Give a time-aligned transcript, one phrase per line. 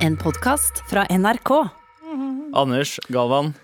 [0.00, 1.50] En podkast fra NRK.
[2.52, 3.54] Anders Galvan,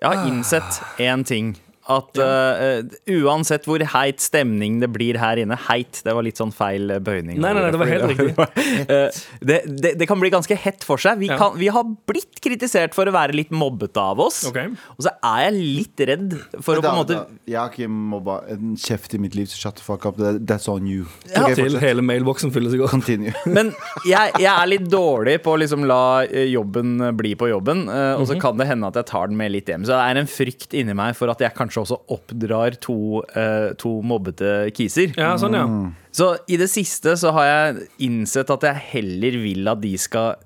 [0.00, 1.50] jeg har innsett én ting.
[1.84, 2.80] At uh,
[3.12, 7.36] uansett hvor heit stemning det blir her inne Heit, det var litt sånn feil bøyning.
[7.42, 8.30] Nei, nei, nei, det var helt riktig.
[8.94, 9.08] Eh,
[9.40, 11.18] det, det, det kan bli ganske hett for seg.
[11.20, 11.36] Vi, Ja.
[11.40, 14.42] kan, vi har blitt kritisert for å være litt mobbete av oss.
[14.48, 14.72] Okay.
[14.96, 16.34] Og så er jeg litt redd
[16.64, 17.16] for å på en måte
[17.48, 20.18] Jeg har ikke mobba en kjeft i mitt liv, så shut the fuck up.
[20.20, 21.06] That's on you.
[21.30, 21.44] Ja.
[21.46, 22.92] Okay, Til hele mailboksen fyller seg går.
[22.92, 23.32] Continue.
[23.56, 23.72] Men
[24.08, 27.86] jeg, jeg er litt dårlig på å liksom la eh, jobben bli på jobben.
[27.88, 29.86] eh, Og så kan det hende at jeg tar den med litt hjem.
[29.88, 33.72] Så det er en frykt inni meg for at jeg kanskje også oppdrar to, eh,
[33.80, 35.14] to mobbete kiser.
[35.18, 35.66] Ja, sånn, ja.
[36.14, 40.36] Så i det siste så har jeg innsett at jeg heller vil at de skal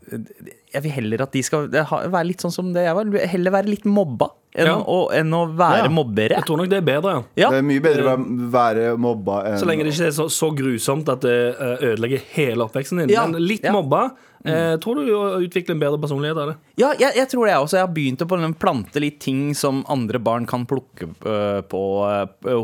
[0.75, 3.09] Jeg vil heller at de skal være litt sånn som det jeg var.
[3.33, 4.77] Heller være litt mobba enn, Ja.
[4.81, 5.89] å, enn å være Ja.
[5.93, 6.35] mobbere.
[6.37, 7.23] Jeg tror nok det er bedre, ja.
[7.45, 7.51] Ja.
[7.51, 10.51] Det er mye bedre å være mobba enn Så lenge det ikke er så, så
[10.57, 13.09] grusomt at det eh, ødelegger hele oppveksten din.
[13.15, 13.73] Ja, Men litt ja.
[13.73, 14.11] mobba
[14.45, 15.09] eh, tror du
[15.47, 16.57] utvikler en bedre personlighet av det.
[16.77, 17.77] Ja, jeg, jeg tror det jeg også.
[17.79, 21.82] Jeg har begynt å plante litt ting som andre barn kan plukke øh, på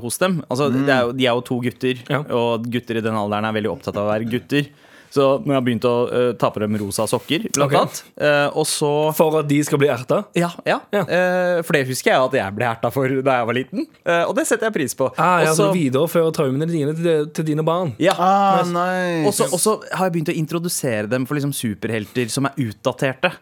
[0.03, 0.43] hos dem.
[0.51, 2.21] Altså, det er jo, de er jo to gutter, Ja.
[2.31, 4.69] og gutter i den alderen er veldig opptatt av å være gutter.
[5.15, 7.81] Så nå har jeg begynt å uh, ta på dem rosa sokker, blant okay.
[7.85, 8.01] annet.
[8.19, 10.25] Uh, og så For at de skal bli erta.
[10.35, 10.81] Ja, ja.
[10.95, 11.05] Ja.
[11.07, 13.87] Uh, for det husker jeg at jeg ble erta for da jeg var liten.
[14.05, 15.09] Eh, og det setter jeg pris på.
[15.15, 17.95] Ah, ja, Også- så videreføre traumene dine til, til dine barn.
[18.03, 18.15] ja.
[18.19, 19.47] Ah, nice.
[19.51, 23.33] Og så har jeg begynt å introdusere dem for liksom superhelter som er utdaterte.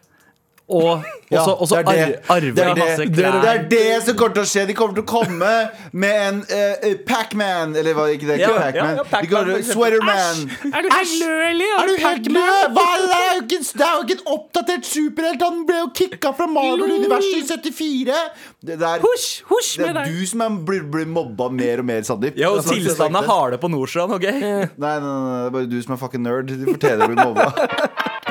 [0.69, 3.41] Og Ja, så- er arver er de masse klær.
[3.41, 4.67] Det er det som kommer til å skje.
[4.67, 8.37] De kommer til å komme med en uh, Pac-Man Eller hva, ikke det?
[8.39, 8.95] Ja, Ikke ja, Pac-Man.
[8.95, 9.73] ja, for til eksempel.
[9.73, 10.73] Sweaterman.
[10.73, 11.69] Er du helt lølig?
[11.79, 12.29] Er du helt?
[12.31, 12.87] Hva?
[13.03, 15.41] Det er jo ikke, det er jo ikke en oppdatert superhelt.
[15.43, 18.15] Han ble jo kicka fra Marvel-universet i 74.
[18.63, 20.13] Det, der, er, Husj, husj det er deg.
[20.15, 22.37] du som er, blir, blir mobba mer og mer, Sandeep.
[22.39, 23.29] Ja, og tilstanden er det.
[23.29, 24.23] harde på Nordstrand, OK?
[24.23, 24.39] Nei,
[24.79, 26.47] nei, nei, det er bare du som er fucking nerd.
[26.47, 27.51] Du fortjener å bli mobba.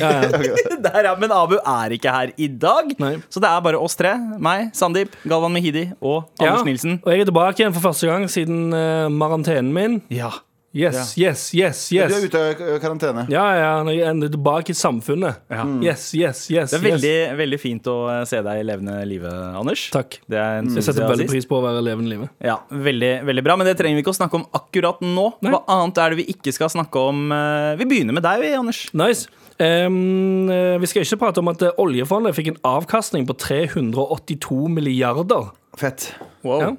[0.86, 1.14] Der, ja.
[1.18, 3.14] Men Abu er ikke her i dag, Nei.
[3.32, 4.14] så det er bare oss tre.
[4.42, 6.98] Meg, Sandeep, Galvan Mehidi og Anders Ja, Nilsen.
[7.02, 10.02] Og jeg er tilbake igjen for første gang siden uh, marantenen min.
[10.12, 10.34] Ja.
[10.76, 11.86] Yes, yes, yes.
[11.88, 13.22] Du er ute av karantene.
[13.32, 15.38] Ja, ja, når jeg ender tilbake i samfunnet.
[15.48, 15.64] Ja.
[15.80, 16.74] Yes, yes, yes.
[16.74, 16.86] Det er yes.
[16.90, 19.86] veldig, veldig fint å eh, se deg i levende live, Anders.
[19.94, 20.18] Takk.
[20.28, 22.34] Det er en Jeg setter veldig pris på å være levende livet.
[22.44, 25.26] Ja, veldig, veldig bra, men det trenger vi ikke å snakke om akkurat nå.
[25.46, 25.54] Nei.
[25.54, 27.24] Hva annet er det vi ikke skal snakke om?
[27.32, 28.84] Eh, Vi begynner med deg, vi, Anders.
[28.92, 29.32] Nice.
[29.58, 34.68] Ehm, eh, vi skal ikke prate om at eh, oljefondet fikk en avkastning på 382
[34.68, 35.52] milliarder.
[35.80, 36.10] Fett.
[36.44, 36.60] Wow.
[36.60, 36.70] Ja.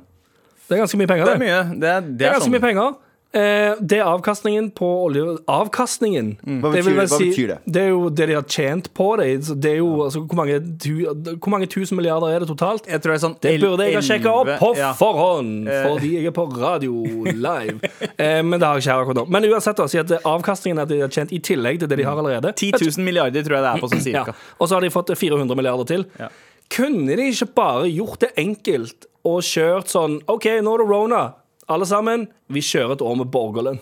[0.67, 1.79] Det er ganske mye penger, Det er mye.
[1.79, 2.55] Det er, det Det er er ganske sånn.
[2.57, 2.95] mye penger.
[3.37, 5.23] Eh, det er avkastningen på olje...
[5.51, 6.29] Avkastningen!
[6.41, 7.57] Hva Det betyr, vil vel hva si- betyr det?
[7.75, 9.27] Det er jo det de har tjent på det.
[9.61, 12.87] Det er jo altså, hvor, mange tu, hvor mange tusen milliarder er det totalt?
[12.89, 14.89] Jeg tror det er sånn Det burde jeg ha sjekka opp på ja.
[14.97, 17.03] forhånd, fordi jeg er på radio
[17.47, 17.91] live.
[18.17, 19.25] eh, men det har jeg ikke her akkurat nå.
[19.37, 22.01] Men uansett, da, si at avkastningen er at de har tjent i tillegg til det
[22.01, 22.55] de har allerede.
[22.57, 24.23] 10 000 milliarder tror jeg det er på sånn Ja.
[24.23, 24.37] cirka.
[24.57, 26.07] Og så har de fått 400 milliarder til.
[26.19, 26.31] Ja.
[26.73, 31.21] Kunne de ikke bare gjort det enkelt og kjørt sånn OK, nå er det Rona.
[31.69, 33.79] Alle sammen, vi kjører et år med borgerlønn.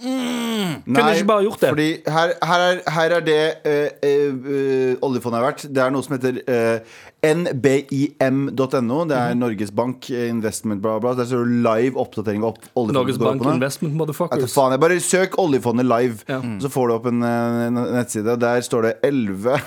[0.00, 1.68] Nei, ikke bare gjort det?
[1.74, 5.64] Fordi her, her, er, her er det eh, eh, oljefondet er verdt.
[5.76, 6.96] Det er noe som heter eh,
[7.28, 9.02] nbim.no.
[9.10, 9.38] Det er Mhm.
[9.42, 11.12] Norges Bank Investment, bla, bla.
[11.18, 12.96] Der står det live oppdatering av opp- oljefondet.
[12.96, 13.52] Norges Bank opp.
[13.54, 14.54] Investment Motherfuckers.
[14.56, 16.40] faen, jeg bare søk oljefondet live, Ja.
[16.64, 18.38] så får du opp en en nettside.
[18.40, 19.60] Der står det 11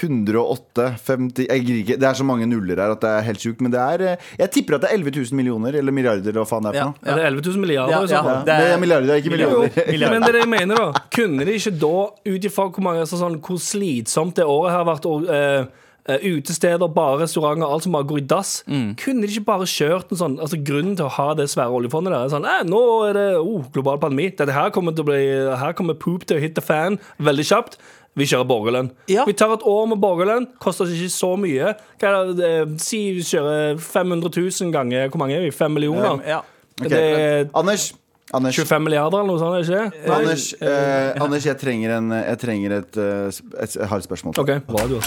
[0.00, 1.96] 108 50 Jeg gidder ikke.
[2.00, 3.60] Det er så mange nuller her at det er helt sjukt.
[3.64, 6.42] Men det er eh, Jeg tipper at det er 11 000 millioner eller milliarder eller
[6.42, 6.94] hva faen det er for Ja.
[7.02, 7.92] Det Er det 11 000 milliarder?
[7.92, 8.22] Ja, ja.
[8.46, 9.84] Det, er, det er milliarder, ikke Milliarder.
[9.86, 10.10] millioner.
[10.16, 11.04] Men det er det jeg mener, da.
[11.18, 11.94] Kunne de ikke da,
[12.32, 15.68] ut ifra hvor, mange, altså sånn, hvor slitsomt det året har vært og, uh,
[16.08, 18.52] eh, Utesteder, bare restauranter, alt som bare går i dass.
[18.66, 18.92] Mm.
[19.00, 22.14] Kunne de ikke bare kjørt en sånn Altså Grunnen til å ha det svære oljefondet
[22.14, 24.30] der er sånn eh, Nå er det oh, global pandemi.
[24.32, 25.22] Dette her kommer til å bli
[25.62, 27.78] Her kommer poop til å hit the fan veldig kjapt.
[28.12, 28.90] Vi kjører borgerlønn.
[29.08, 29.22] Ja.
[29.24, 30.46] Vi tar et år med borgerlønn.
[30.60, 31.72] Koster ikke så mye.
[32.00, 35.50] Hva er det, eh, si vi kjører 500 000 ganger Hvor mange er vi?
[35.50, 36.20] 5 millioner?
[36.28, 36.42] Ja.
[36.80, 36.90] okay.
[36.92, 37.92] Det er Anders,
[38.34, 39.56] Anders 25 milliarder eller noe sånt?
[39.56, 40.12] er ikke?
[40.12, 44.36] Anders, eh, Anders jeg trenger, en, jeg trenger et, eh, et Jeg har et spørsmål.
[44.38, 44.52] OK.
[44.68, 45.00] Radio.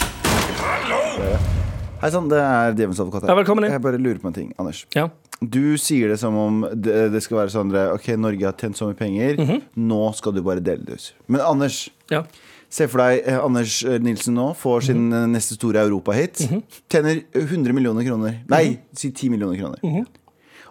[2.02, 3.22] Hei sann, det er Djevelens advokat.
[3.22, 3.30] her.
[3.30, 3.72] Ja, velkommen inn.
[3.72, 4.82] Jeg bare lurer på en ting, Anders.
[4.94, 5.06] Ja.
[5.40, 8.76] Du sier det som om det, det skal være sånn at Ok, Norge har tjent
[8.78, 9.36] så mye penger.
[9.40, 9.62] Mhm.
[9.88, 11.08] Nå skal du bare dele det ut.
[11.28, 12.22] Men Anders, ja.
[12.70, 15.30] Se for deg eh, Anders eh, Nilsen nå får sin mm -hmm.
[15.32, 16.48] neste store europahit.
[16.90, 18.40] Tjener 100 millioner kroner.
[18.48, 18.78] Nei, Mhm.
[18.94, 20.04] si 10 millioner kroner.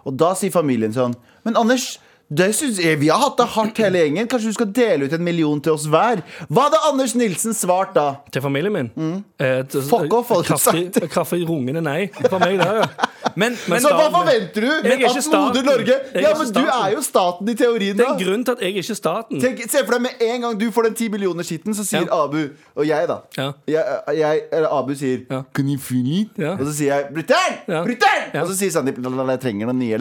[0.04, 1.14] Og da sier familien sånn
[1.44, 1.98] Men Anders,
[2.36, 4.26] jeg, Vi har hatt det hardt hele gjengen.
[4.26, 6.22] Kanskje du skal dele ut en million til oss hver?
[6.50, 8.16] Hva hadde Anders Nilsen svart da?
[8.32, 9.24] Til familien min.
[9.38, 9.88] Eh, til- Mm.
[9.88, 11.10] Fuck off, hadde du sagt.
[11.10, 12.08] kraftig rungende nei.
[12.28, 12.66] For meg, det.
[12.66, 12.86] Ja.
[13.36, 14.70] Men, men Så hva forventer du?
[14.88, 18.02] Ikke At moder Norge Ja, men du er jo staten i teorien, da.
[18.02, 19.42] Det er en grunn til at jeg ikke er staten.
[19.42, 22.22] Tenk, se for deg med en gang du får den 10 millioner-skitten, så sier Ja.
[22.24, 22.38] Abu
[22.76, 23.18] Og jeg, da.
[23.36, 23.50] Ja.
[23.68, 25.42] Jeg, jeg, eller Abu sier Ja.
[25.54, 26.32] Can you feel it?
[26.40, 26.54] Ja.
[26.56, 27.58] Og så sier jeg Brutter'n!
[27.68, 27.82] Ja.
[27.84, 28.40] Brutter'n!
[28.42, 30.00] Og så sier Sandeep jeg trenger noen nye.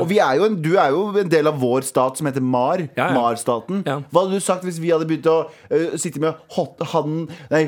[0.00, 2.44] Og vi er jo en, du er jo en del av vår stat som heter
[2.44, 2.86] MAR.
[2.96, 3.82] MAR-staten.
[3.86, 7.66] Hva hadde du sagt hvis vi hadde begynt å uh, sitte med hot, han, Nei,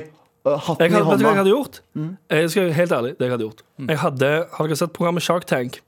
[0.57, 1.11] hatten i hånda.
[1.11, 1.81] vet du hva jeg hadde gjort?
[1.95, 2.11] Mm.
[2.31, 3.63] Jeg skal Helt ærlig, det jeg hadde gjort.
[3.89, 5.81] Jeg hadde, Har dere sett programmet Shark Tank?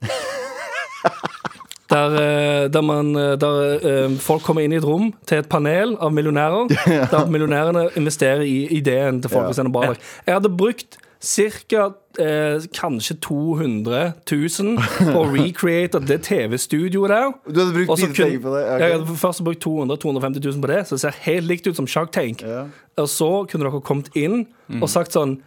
[1.91, 5.49] Der, eh, der, man, eh, der eh, folk kommer inn i et rom til et
[5.51, 6.71] panel av millionærer.
[7.11, 9.93] Der millionærene investerer i ideen til folk Ja.
[10.27, 11.91] Jeg hadde brukt ca.
[12.19, 17.29] Eh, kanskje 200 000 på å recreate det TV-studioet der.
[17.47, 18.63] Du hadde brukt mye penger på det?
[18.65, 18.81] Okay.
[18.81, 21.79] Jeg hadde først brukt 200 250 000 på det, så det ser helt likt ut
[21.79, 22.43] som Shark Tank.
[22.43, 22.65] Ja.
[22.99, 24.43] Og så kunne dere kommet inn
[24.81, 25.37] og sagt sånn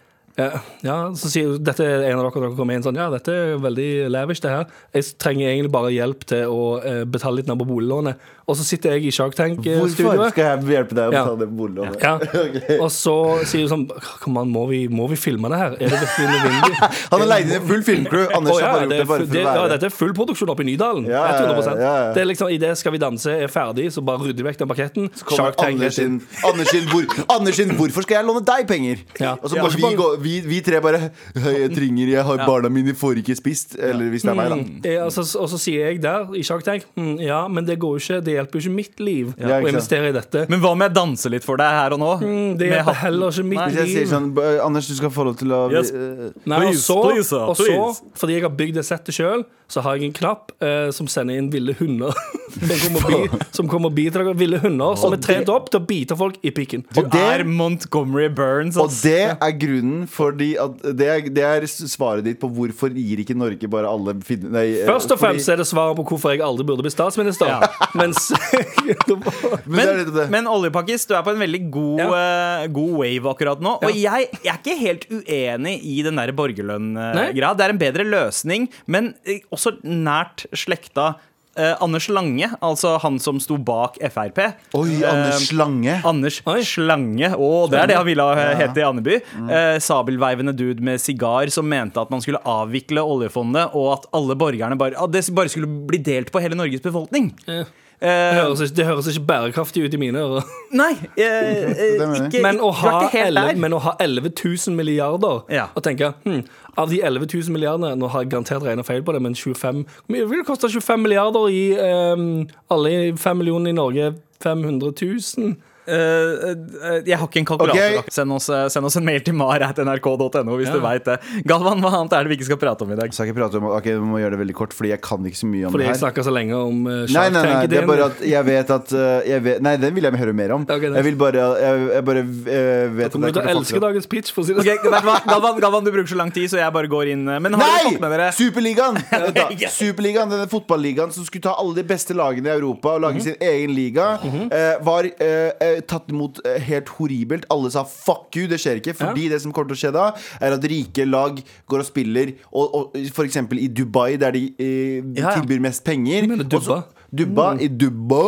[0.41, 0.57] eh,
[0.87, 3.61] ja, så sier dette er en av dere dere kommer inn sånn Ja, dette er
[3.63, 4.73] veldig lavish, det her.
[4.97, 8.31] Jeg trenger egentlig bare hjelp til å eh, betale litt ned på boliglånet.
[8.47, 10.33] Og så sitter jeg i Shark Hvorfor Tank-studioet.
[10.35, 12.03] skal jeg hjelpe deg å betale det boliglånet?
[12.05, 12.15] Ja.
[12.85, 13.15] Og så
[13.49, 13.85] sier du sånn
[14.21, 15.77] Kom an, må vi, må vi filme det her?
[15.79, 16.91] Er det virkelig nødvendig?
[17.15, 18.27] Han har leid inn en full filmcrew.
[18.37, 19.95] Anders Å, ja, har bare gjort det det bare for det, å ja, dette er
[19.95, 21.09] full produksjon oppe i Nydalen.
[21.09, 22.11] Ja, ja, 100 ja, ja.
[22.17, 24.71] Det er liksom Idet Skal vi danse er ferdig, så bare rydder vi vekk den
[24.71, 25.09] parketten.
[25.23, 26.21] kommer Shark Tank Anders inn.
[26.21, 29.01] sin, Anders sin, hvor, Anders sin 'Hvorfor skal jeg låne deg penger?'
[29.41, 29.69] Og så Ja.
[29.73, 31.01] vi, gå, vi, vi tre bare
[31.35, 33.77] «Hei, 'Jeg trenger, jeg har barna mine får ikke spist'.
[33.81, 34.91] Eller hvis det er meg, da.
[34.91, 37.79] Eh, og, så, og så sier jeg der i Shark Tank mm, Ja, men det
[37.83, 39.73] går jo ikke Det hjelper jo ikke mitt liv Ja, ikke å sant.
[39.75, 40.45] investere i dette.
[40.51, 42.13] Men hva om jeg danser litt for deg her og nå?
[42.23, 43.67] Mm, det hjelper heller ikke mitt Nei.
[43.71, 44.13] Hvis jeg sier liv.
[44.15, 45.91] sånn 'Anders, du skal få lov til å Yes.
[45.91, 49.81] eh, Nei, og så, please, og så fordi jeg har bygd det settet sjøl, så
[49.83, 52.13] har jeg en knapp eh, som sender inn ville hunder.
[52.55, 54.35] som kommer og bi- som kommer og biter dere.
[54.37, 56.85] Ville hunder som er trent opp til å bite folk i pikken.
[56.93, 58.77] Du Og det- er Montgomery Burns.
[58.77, 63.19] Og det er grunnen fordi at det er, det er svaret ditt på hvorfor gir
[63.25, 64.51] ikke Norge bare alle finne...
[64.53, 66.91] nei, eh, Først og fordi- fremst er det svaret på hvorfor jeg aldri burde bli
[66.93, 67.47] statsminister.
[67.49, 67.61] Ja.
[67.95, 68.24] Mens
[69.67, 73.77] Men Men, oljepakkis, du er på en veldig god, eh, god wave akkurat nå.
[73.85, 77.55] Og jeg, jeg er ikke helt uenig i den der borgerlønngrad borgerlønn-greia.
[77.59, 81.15] Det er en bedre løsning, men eh, også nært slekta.
[81.57, 84.41] eh, Anders Lange, altså han som sto bak Frp.
[84.75, 86.01] Oi, Eh, Anders Lange.
[86.05, 86.57] Anders Oi.
[86.67, 87.29] Slange.
[87.31, 89.21] Å, det er det han ville ha- hete i Andeby.
[89.39, 89.51] Mm.
[89.55, 94.35] Eh, sabelveivende dude med sigar som mente at man skulle avvikle oljefondet, og at alle
[94.35, 97.31] borgerne bare, at det bare skulle bli delt på hele Norges befolkning.
[97.47, 97.63] Ja.
[98.05, 100.49] Eh, det høres, ikke, det høres ikke bærekraftig ut i mine ører.
[100.83, 105.43] nei, eh, eh, ikke, Men å, ha ikke 11, men å ha 11 000 milliarder
[105.55, 105.71] Ja.
[105.75, 106.43] og tenke hm,
[106.77, 109.85] Av de 11 000 milliardene Nå har jeg garantert regnet feil på det, men 25
[109.87, 112.27] Hvor mye vil det koste 25 milliarder i ehm,
[112.75, 114.13] alle 5 millioner i Norge?
[114.45, 115.55] 500 000?
[115.85, 117.99] Eh, eh, jeg har ikke en kalkulator.
[118.01, 118.13] Okay.
[118.15, 120.77] Send, oss, eh, send oss en mail til mar.nrk.no hvis Ja.
[120.77, 121.19] du veit det.
[121.45, 123.13] Galvan, hva annet er det vi ikke skal prate om i dag?
[123.13, 125.37] Skal ikke prate om Ok, Vi må gjøre det veldig kort, Fordi jeg kan ikke
[125.37, 126.03] så mye om Fordi det jeg her.
[126.09, 128.71] snakka så lenge om uh, Nei, Shark nei, nei, det er bare at jeg vet
[128.71, 130.63] at uh, jeg vet, Nei, den vil jeg høre mer om.
[130.65, 130.91] Okay.
[130.95, 134.33] Jeg vil bare Jeg, jeg bare uh, vet Kommer du til å elske dagens pitch?
[134.33, 135.29] For å si det okay, vet?
[135.29, 137.25] Galvan, Galvan, du bruker så lang tid, så jeg bare går inn.
[137.25, 137.97] Men har nei!
[138.01, 138.99] med dere Superligaen!
[139.61, 139.77] yes.
[139.77, 143.37] Superligaen, denne fotballigaen som skulle ta alle de beste lagene i Europa og lage sin
[143.41, 147.47] egen liga, eh, var eh, eh, tatt imot eh, helt horribelt.
[147.51, 148.95] Alle sa 'fuck you', det skjer ikke.
[148.95, 152.35] Fordi det som kommer til å skje da, er at rike lag går og spiller,
[152.53, 153.37] og, og f.eks.
[153.59, 155.35] i Dubai, der de eh, Ja, ja.
[155.41, 156.27] tilbyr mest penger.
[156.29, 156.83] mener og Dubba?
[157.15, 158.23] Dubba i Dubba!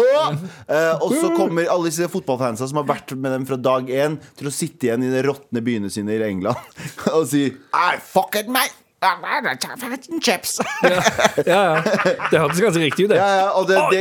[0.69, 4.19] Eh, og så kommer alle disse fotballfansa som har vært med dem fra dag én,
[4.39, 6.57] til å sitte igjen i de råtne byene sine i England
[7.17, 8.75] og si I fuck it, mate!
[10.23, 10.59] Chips.
[10.83, 10.97] ja,
[11.47, 11.83] ja.
[12.31, 13.19] Det hørtes ganske riktig ut, det.
[13.21, 14.01] Ja, ja, og det, det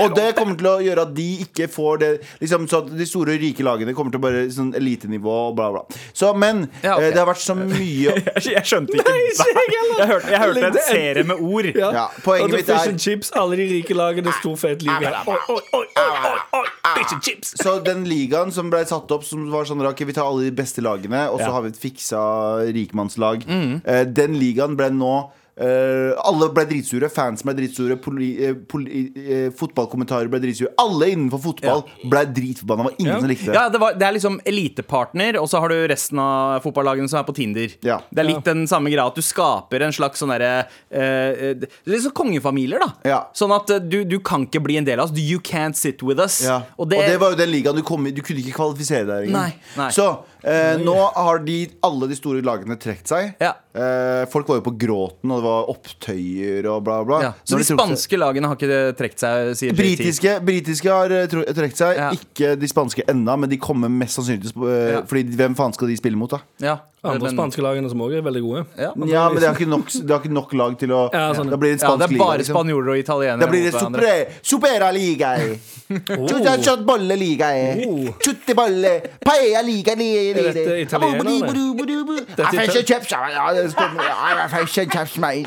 [0.00, 3.06] Og det kommer til å gjøre at de ikke får det liksom, Så at de
[3.08, 5.82] store rike lagene kommer til å bare sånn elitenivå og bla, bla.
[6.16, 7.08] Så, men Ja, okay.
[7.10, 9.20] eh, det har vært så mye Jeg, skjønte ikke Nei,
[10.00, 11.66] jeg hørte, jeg hørte en er- serie med ord.
[11.76, 11.90] Ja.
[11.94, 15.22] Ja, poenget og er mitt fish and chips, alle de rike lagene, stor fet liga.
[17.60, 20.54] Så den ligaen som ble satt opp, som var sånn Ok, vi tar alle de
[20.54, 21.52] beste lagene, og så Ja.
[21.56, 22.22] har vi et fiksa
[22.72, 23.44] rikmannslag.
[23.84, 25.30] eh, den ligaen ble nå
[25.60, 27.08] eh, alle ble dritsure.
[27.12, 27.96] Fans ble dritsure.
[28.02, 30.72] Poli, uh, poli, uh, fotballkommentarer ble dritsure.
[30.80, 32.84] Alle innenfor fotball ble dritforbanna.
[32.84, 33.20] Det var ingen Ja.
[33.20, 33.54] som likte det.
[33.54, 37.20] Ja, det, var, det er liksom elitepartner, og så har du resten av fotballagene som
[37.22, 37.76] er på Tinder.
[37.86, 38.00] Ja.
[38.10, 41.70] Det er litt den samme greia at du skaper en slags sånn derre uh, Det
[41.88, 42.92] litt sånn kongefamilier, da.
[43.08, 43.20] Ja.
[43.36, 45.16] Sånn at du, du kan ikke bli en del av oss.
[45.16, 46.42] You can't sit with us.
[46.44, 46.60] Ja.
[46.76, 48.10] Og Og, det, det, var jo den ligaen du kom i.
[48.10, 49.52] Du kunne ikke kvalifisere deg engang.
[49.52, 49.90] Nei, nei.
[49.94, 50.08] Så
[50.44, 51.56] eh, nå har de,
[51.86, 53.32] alle de store lagene trukket seg.
[53.42, 53.54] Ja.
[53.70, 57.20] Eh, folk var jo på gråten og det var opptøyer og bla, bla.
[57.28, 57.32] Ja.
[57.44, 58.20] Så de, de spanske seg.
[58.22, 62.10] lagene har ikke trukket seg, sier Britiske, britiske har eh, trukket seg, Ja.
[62.16, 65.00] ikke de spanske ennå, men de kommer mest sannsynlig til eh.
[65.10, 66.76] Fordi hvem faen skal de spille mot, da?
[67.02, 68.66] Andre men- spanske lagene som òg er veldig gode.
[68.76, 68.90] Ja.
[69.08, 71.48] Ja, men det har ikke nok, det har ikke nok lag til å Ja, sånn.
[71.50, 72.24] Da blir det en Ja, det spansk er liga.
[72.26, 72.54] bare Liksom.
[72.56, 73.40] spanjoler og italienere.
[73.40, 75.30] Da blir det supre, supera liga.
[75.90, 76.26] Oh.
[76.86, 77.48] Bolleliga.
[77.86, 78.12] Oh.
[78.22, 78.92] Chuttebolle.
[79.24, 79.92] Paella-liga.
[79.92, 81.40] Er dette italienerne?
[82.36, 82.66] Dette er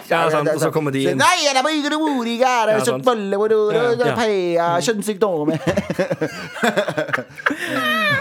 [0.09, 1.17] Ja, sant, og så kommer de inn.
[1.17, 1.37] Nei,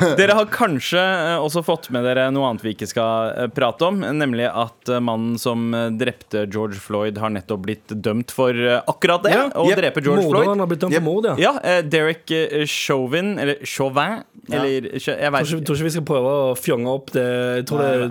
[0.20, 3.86] Dere har kanskje eh, også fått med dere noe annet vi ikke skal eh, prate
[3.88, 9.24] om, nemlig at eh, mannen som drepte George Floyd, har nettopp blitt dømt for akkurat
[9.26, 9.34] det.
[9.36, 9.46] Ja.
[9.52, 9.78] Å Yep.
[9.78, 10.48] drepe George Floyd.
[10.52, 11.02] Han har blitt dømt Yep.
[11.02, 11.36] for mord, ja.
[11.40, 12.32] Ja, Derek
[12.68, 16.90] Chauvin, eller Chauvin, eller jeg, Jeg Tror ikke, tror ikke vi skal prøve å fjonge
[16.90, 17.26] opp det
[17.62, 18.02] Jeg tror det er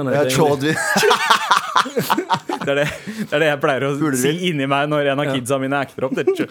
[0.00, 0.76] han Ja, Chaudvin.
[2.58, 2.86] Det er det,
[3.30, 4.20] det er det jeg pleier å Fuglevind.
[4.40, 6.16] si inni meg når en av kidsa mine acter opp.
[6.18, 6.48] Det er.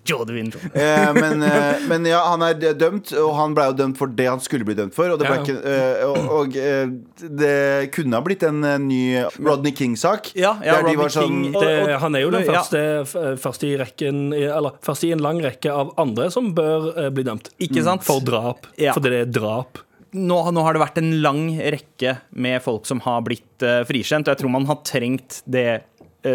[0.08, 4.12] Chaudvin Eh, men, eh, men ja, han er dømt, og han ble jo dømt for
[4.14, 5.10] det han skulle bli dømt for.
[5.14, 5.42] Og det, ble Ja.
[5.42, 6.92] ikke, eh, og, og eh,
[7.40, 9.00] det kunne ha blitt en eh, ny
[9.40, 10.32] Rodney King-sak.
[10.38, 13.34] Ja, ja, Rodney de sånn King- Det, han er jo den første, ja.
[13.40, 17.50] første i rekken Eller første i en lang rekke av andre som bør bli dømt.
[17.62, 18.04] Ikke sant?
[18.06, 18.66] For drap.
[18.80, 18.94] Ja.
[18.96, 19.82] Fordi det er drap.
[20.12, 24.26] nå, nå har det vært en lang rekke med folk som har blitt uh, frikjent,
[24.26, 25.82] og jeg tror man har trengt det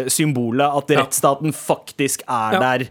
[0.08, 1.00] symbolet at Ja.
[1.02, 2.60] rettsstaten faktisk er Ja.
[2.60, 2.88] der.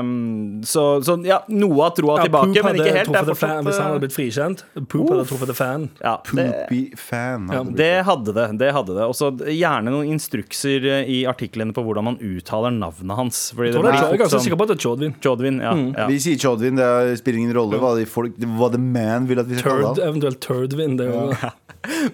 [0.00, 3.10] Um, så, så ja, noe av troa Ja, tilbake, men ikke helt.
[3.10, 4.62] Det er truffet fan, fortsatt, hvis han hadde eh, blitt frikjent.
[4.88, 5.88] Poop hadde truffet the fan.
[6.02, 7.48] ja, det, Poopy fan.
[7.50, 8.46] Ja, hadde det hadde det.
[8.58, 12.70] det hadde det Og så gjerne noen instrukser eh, i artiklene på hvordan man uttaler
[12.74, 13.52] navnet hans.
[13.56, 15.14] Fordi Jeg, det det blir jeg er ganske sånn sikker på at det er Chodvin.
[15.22, 15.94] Chodvin, ja, Mm.
[15.96, 16.06] ja.
[16.06, 19.38] Vi sier Chodvin, det er- spiller ingen rolle hva, de folk, hva the man vil
[19.40, 20.14] at vi skal kalle ham.
[20.14, 20.96] eventuelt Turdvin.
[20.96, 21.50] Det er jo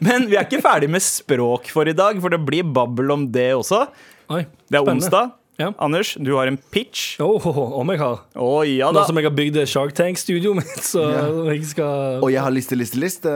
[0.00, 3.29] Men vi er ikke ferdig med språk for i dag, for det blir babbel om
[3.33, 3.85] det også.
[4.33, 4.99] Oi, Det er spennende.
[5.07, 5.33] onsdag.
[5.61, 5.67] Ja.
[5.85, 7.19] Anders, du har en pitch.
[7.21, 8.23] Oh, oh, oh, om jeg har.
[8.41, 11.05] Oh, ja Nå som jeg har bygd Shark Tank-studioet mitt, så
[11.52, 13.31] jeg skal Og jeg har liste, liste, liste.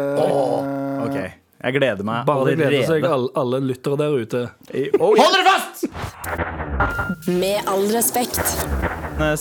[1.04, 4.42] Ok, Jeg gleder meg bare gleder seg, alle, alle lyttere der ute.
[4.98, 5.22] Oh, yeah.
[5.22, 7.28] Hold dere fast!
[7.28, 8.40] Med all respekt.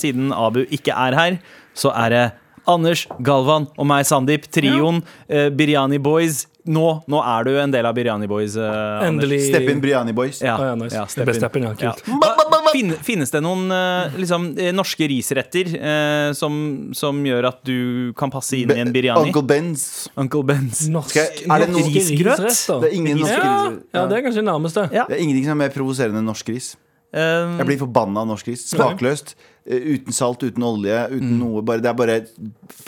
[0.00, 1.38] Siden Abu ikke er her,
[1.76, 2.24] så er det
[2.68, 4.48] Anders, Galvan og meg, Sandeep.
[4.52, 6.44] Trioen eh, Biryani Boys.
[6.66, 8.56] Nå, nå er du en del av Biryani Boys.
[8.58, 9.06] Anders.
[9.06, 9.40] Endelig.
[9.48, 10.40] Stepp inn Biryani Boys.
[10.42, 10.94] Ja, Å ja, nice.
[10.96, 11.40] ja, Det step ble in.
[11.40, 11.92] step in, ja.
[12.20, 16.56] Hva- Fin, finnes det noen uh, liksom, eh, norske risretter uh, som,
[16.98, 19.30] som gjør at du kan passe inn i en biryani?
[19.30, 19.84] Uncle Bens.
[20.18, 20.82] Uncle Bens.
[20.92, 22.42] Norsk, er det norsk risgrøt?
[22.82, 23.54] Det er ingen norske ja,
[23.94, 24.88] ja, det er kanskje det nærmeste.
[24.92, 25.06] Ja.
[25.08, 26.74] Det er ingenting som er mer provoserende enn norsk ris.
[27.16, 28.66] Jeg blir forbanna av norsk ris.
[28.74, 29.36] Smakløst.
[29.68, 31.38] Eh, Uten salt, uten olje, uten Mm.
[31.40, 31.62] noe.
[31.62, 32.16] Bare, det er bare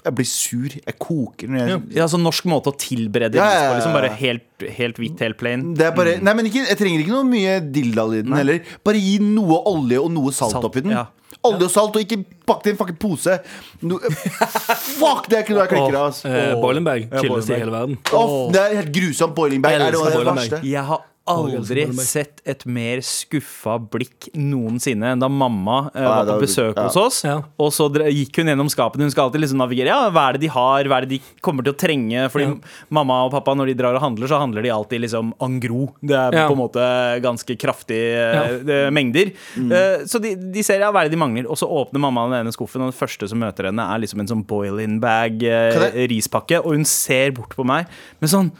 [0.05, 0.69] Jeg blir sur.
[0.69, 3.65] Jeg koker når jeg ja, altså norsk måte å tilberede Ja, ris ja, på.
[3.65, 5.75] ja, Liksom bare helt, helt hvitt, helt plain.
[5.75, 8.61] det er bare, nei, men ikke, Jeg trenger ikke noe mye dildal i den heller.
[8.85, 10.93] Bare gi noe olje og noe salt, Salt, oppi den.
[10.93, 11.07] ja.
[11.45, 13.35] Olje og salt, og ikke pakk det i en fucking pose.
[13.83, 13.99] No,
[14.99, 16.07] fuck, det er ikke noe jeg klikker av.
[16.09, 16.25] ass.
[16.27, 17.05] Eh, Boiling bag.
[17.13, 17.99] Ja, Chilleste i hele verden.
[18.17, 19.35] Oh, det er helt grusomt.
[19.37, 20.61] Boiling bag er elsker det verste.
[20.67, 26.39] Jeg har aldri sett et mer skuffa blikk noensinne enn da mamma uh, var på
[26.45, 26.87] besøk ja.
[26.87, 27.21] hos oss.
[27.27, 27.39] Ja.
[27.61, 29.07] Og så gikk hun gjennom skapene.
[29.07, 29.93] Hun skal alltid liksom navigere.
[29.93, 32.27] Ja, hva er det de har, hva er det de kommer til å trenge?
[32.33, 32.55] Fordi Ja.
[32.95, 35.95] mamma og pappa, når de drar og handler, så handler de alltid liksom en gros.
[36.03, 36.47] Det er Ja.
[36.49, 36.85] på en måte
[37.23, 39.33] ganske kraftige eh, mengder.
[39.57, 39.73] Mm.
[39.73, 41.49] Uh, så de, de ser ja, hva er det de mangler.
[41.49, 44.21] Og så åpner mamma den ene skuffen, og det første som møter henne, er liksom
[44.21, 46.59] en sånn boil-in bag eh.
[46.59, 47.87] Og hun ser bort på meg
[48.21, 48.51] med sånn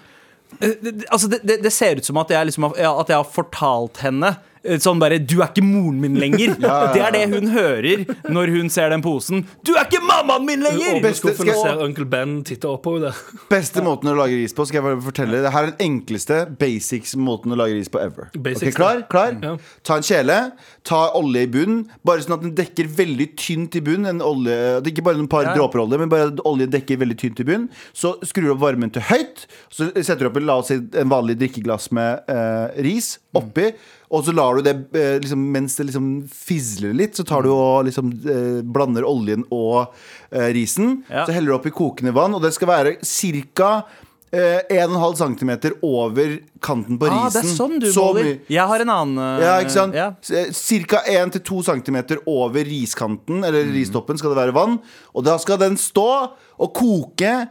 [0.61, 4.33] altså det, det, det ser ut som at jeg, liksom at jeg har fortalt henne
[4.33, 4.48] eh,
[4.83, 6.57] Sånn bare 'Du er ikke moren min lenger'.
[6.65, 6.93] ja, ja.
[6.93, 9.47] Det er det hun hører når hun ser den posen.
[9.65, 13.01] 'Du er ikke mammaen min lenger!' Beste- og skal jeg- ser onkel Ben titte oppover
[13.09, 13.15] der.
[13.51, 15.43] Beste måten å lage ris på, skal jeg bare fortelle.
[15.43, 18.31] Det her er den enkleste, basics måten å lage ris på ever.
[18.37, 19.03] Basics, Ok, klar?
[19.09, 19.37] klar?
[19.43, 19.57] Ja.
[19.85, 20.39] Ta en kjele,
[20.85, 24.19] ta olje i bunnen, bare sånn at den dekker veldig tynt i bunnen.
[24.19, 25.55] Det er ikke bare noen par Ja.
[25.55, 27.69] dråper olje, men bare at oljen dekker veldig tynt i bunnen.
[27.95, 30.75] Så skrur du opp varmen til høyt, så setter du opp en, la oss si,
[30.75, 33.73] en vanlig drikkeglass med uh, ris oppi.
[34.11, 37.51] Og så lar du det eh, liksom, mens det liksom fisler litt, så tar du
[37.53, 39.91] og liksom eh, blander oljen og
[40.33, 41.03] eh, risen.
[41.13, 41.27] Ja.
[41.29, 43.73] Så heller du oppi kokende vann, og det skal være ca.
[44.33, 45.53] Eh, 1,5 cm
[45.89, 47.21] over kanten på risen.
[47.21, 48.27] Ja, det er sånn du Så måler.
[48.53, 49.95] Jeg har en annen uh, Ja, ikke sant?
[49.97, 50.11] ja.
[50.21, 51.01] Ca.
[51.09, 51.97] 1-2 cm
[52.29, 53.73] over riskanten, eller Mm.
[53.77, 54.81] ristoppen, skal det være vann.
[55.17, 56.09] Og da skal den stå
[56.61, 57.47] og koke eh,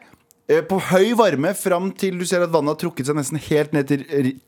[0.70, 3.90] på høy varme fram til du ser at vannet har trukket seg nesten helt ned
[3.90, 4.06] til,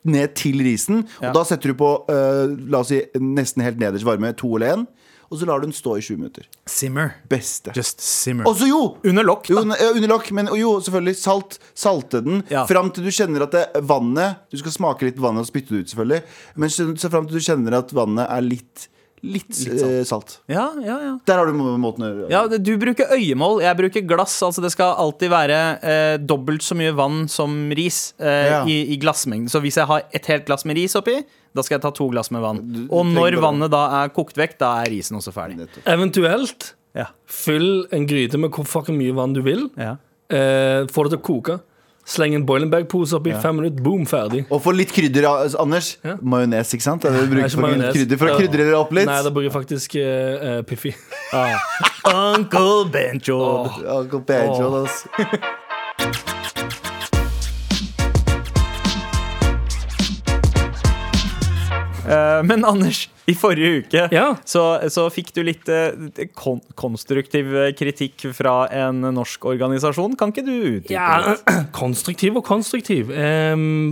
[0.08, 1.02] ned til risen.
[1.20, 1.28] Ja.
[1.28, 4.78] Og da setter du på uh, la oss si, nesten helt nederst varme, to eller
[4.78, 4.86] én.
[5.30, 6.46] og så lar du den stå i 20 minutter.
[6.66, 7.12] Simmer.
[7.30, 7.70] Beste.
[7.76, 8.48] Just simmer.
[8.50, 8.80] Og så jo!
[9.06, 9.62] Under lokk, da.
[9.62, 11.14] ne- ja, under lokk, men jo, selvfølgelig.
[11.20, 11.58] Salt.
[11.78, 12.64] Salte den Ja.
[12.66, 15.84] fram til du kjenner at det, vannet Du skal smake litt vannet og spytte det
[15.84, 16.22] ut, selvfølgelig.
[16.56, 18.88] Men så, så fram til du kjenner at vannet er litt,
[19.22, 19.82] litt, salt.
[19.82, 20.38] eh, salt.
[20.48, 21.18] Ja, ja, ja.
[21.26, 24.40] Der har du må- måten å gjøre Ja, det- Du bruker øyemål, jeg bruker glass.
[24.42, 28.64] Altså Det skal alltid være eh, dobbelt så mye vann som ris eh, Ja.
[28.64, 29.48] i, i glassmengden.
[29.48, 31.22] Så hvis jeg har et helt glass med ris oppi,
[31.54, 32.56] da skal jeg ta to glass med vann.
[32.72, 35.56] Du- du Og når vannet da er kokt vekk, da er risen også ferdig.
[35.58, 35.84] Nettopp.
[35.86, 37.06] Eventuelt Ja.
[37.26, 39.70] fyll en gryte med hvor fucking mye vann du vil.
[39.76, 39.96] Ja.
[40.30, 41.60] Eh, få det til å koke.
[42.08, 44.42] Sleng en boiling bag-pose oppi fem minutter, boom, ferdig.
[44.50, 45.28] Og for litt krydder,
[45.60, 45.92] Anders.
[46.06, 46.16] Ja.
[46.22, 47.04] Majones, ikke sant?
[47.04, 47.92] Det du bruker for majones.
[47.94, 49.10] krydder for å krydre det opp litt?
[49.10, 50.94] Nei, da bruker jeg faktisk uh, Piffi.
[51.36, 51.54] Ah.
[52.34, 53.38] Uncle Bencho.
[53.84, 54.90] Ja, gå på Angel,
[62.46, 64.24] men Anders, i forrige uke Ja.
[64.48, 70.16] så, så fikk du litt eh, kon konstruktiv kritikk fra en norsk organisasjon.
[70.18, 71.36] Kan ikke du utdype Ja,
[71.80, 73.12] konstruktiv og konstruktiv.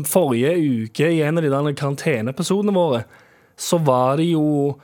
[0.09, 3.05] Forrige uke, i en av de der karanteneepisodene våre,
[3.59, 4.77] så var det jo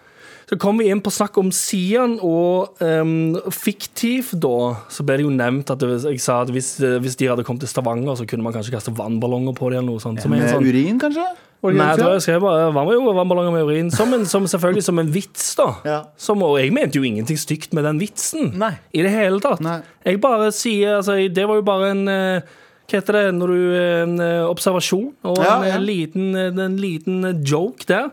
[0.45, 5.25] Så kom vi inn på snakk om Sian, og um, fiktiv, da så ble det
[5.25, 8.27] jo nevnt at det, jeg sa at hvis, hvis de hadde kommet til Stavanger, så
[8.29, 10.21] kunne man kanskje kaste vannballonger på dem eller noe sånt.
[10.21, 11.25] Som en Med sånn, urin, kanskje?
[11.73, 13.91] Nei, jeg det tror jeg skrev bare vann, jo, vannballonger med urin.
[13.95, 15.69] Som, en, som selvfølgelig som en vits, da.
[15.89, 16.01] Ja.
[16.21, 18.51] Som, og jeg mente jo ingenting stygt med den vitsen.
[18.61, 18.75] Nei.
[18.93, 19.63] I det hele tatt.
[19.65, 19.79] Nei.
[20.05, 22.53] Jeg bare sier altså, Det var jo bare en eh,
[22.85, 25.79] Hva heter det når du En eh, observasjon og Ja, en, eh, ja.
[25.81, 28.11] liten, eh, en liten eh, joke der.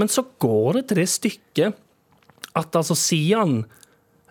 [0.00, 1.78] Men så går det til det stykket
[2.58, 3.62] at altså Sian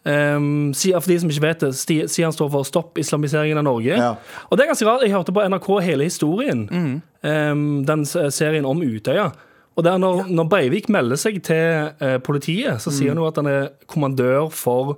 [0.03, 1.75] Um, for de som ikke vet det,
[2.09, 3.93] Sian står for Stopp islamiseringen av Norge.
[3.93, 4.15] Ja.
[4.49, 5.05] Og det er ganske rart.
[5.05, 6.65] Jeg hørte på NRK hele historien.
[7.21, 9.29] Um, den serien om Utøya.
[9.75, 13.39] Og der når, når Breivik melder seg til uh, politiet, så sier han jo at
[13.39, 14.97] han er kommandør for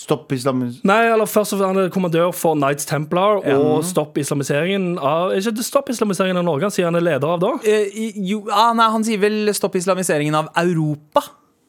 [0.00, 4.16] Stopp islamiseringen Nei, eller først og fremst han er kommandør for Knights Templar og Stopp
[4.22, 7.42] islamiseringen av Er ikke det Stopp islamiseringen av Norge han sier han er leder av
[7.42, 7.50] da?
[7.68, 7.90] Eh,
[8.30, 11.26] jo, ah, nei, han sier vel 'stopp islamiseringen av Europa'.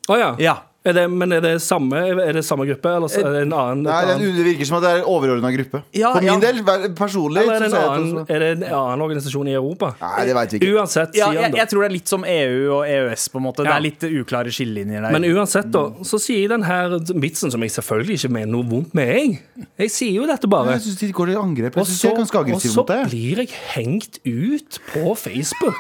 [0.08, 0.30] Å ja.
[0.40, 0.56] Ja.
[0.82, 3.84] Er det, men er det samme, er det samme gruppe, eller er det en annen?
[3.86, 5.82] Nei, det, det virker som at det er en overordna gruppe.
[5.94, 6.38] Ja, For min ja.
[6.42, 6.64] del,
[6.98, 9.92] personlig eller er det, en annen, er det en annen organisasjon i Europa?
[10.02, 10.72] Nei, det vet vi ikke.
[10.80, 11.60] Uansett, Ja, jeg, han da.
[11.62, 13.28] jeg tror det er litt som EU og EØS.
[13.30, 15.14] på en måte Det er litt uklare skillelinjer der.
[15.20, 18.98] Men uansett, da, så sier den her vitsen, som jeg selvfølgelig ikke mener noe vondt
[18.98, 19.38] med, jeg.
[19.86, 20.80] Jeg sier jo dette bare.
[20.80, 21.78] Jeg syns de går til angrep.
[21.78, 23.00] Og Jeg synes så, jeg er ganske og mot det.
[23.14, 25.78] blir jeg hengt ut på Facebook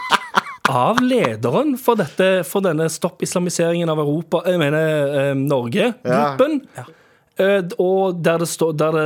[0.71, 6.59] av lederen for, dette, for denne Stopp islamiseringen av Europa, jeg mener eh, Norge-gruppen.
[6.77, 6.87] Ja.
[7.79, 9.05] og der det, stå, der det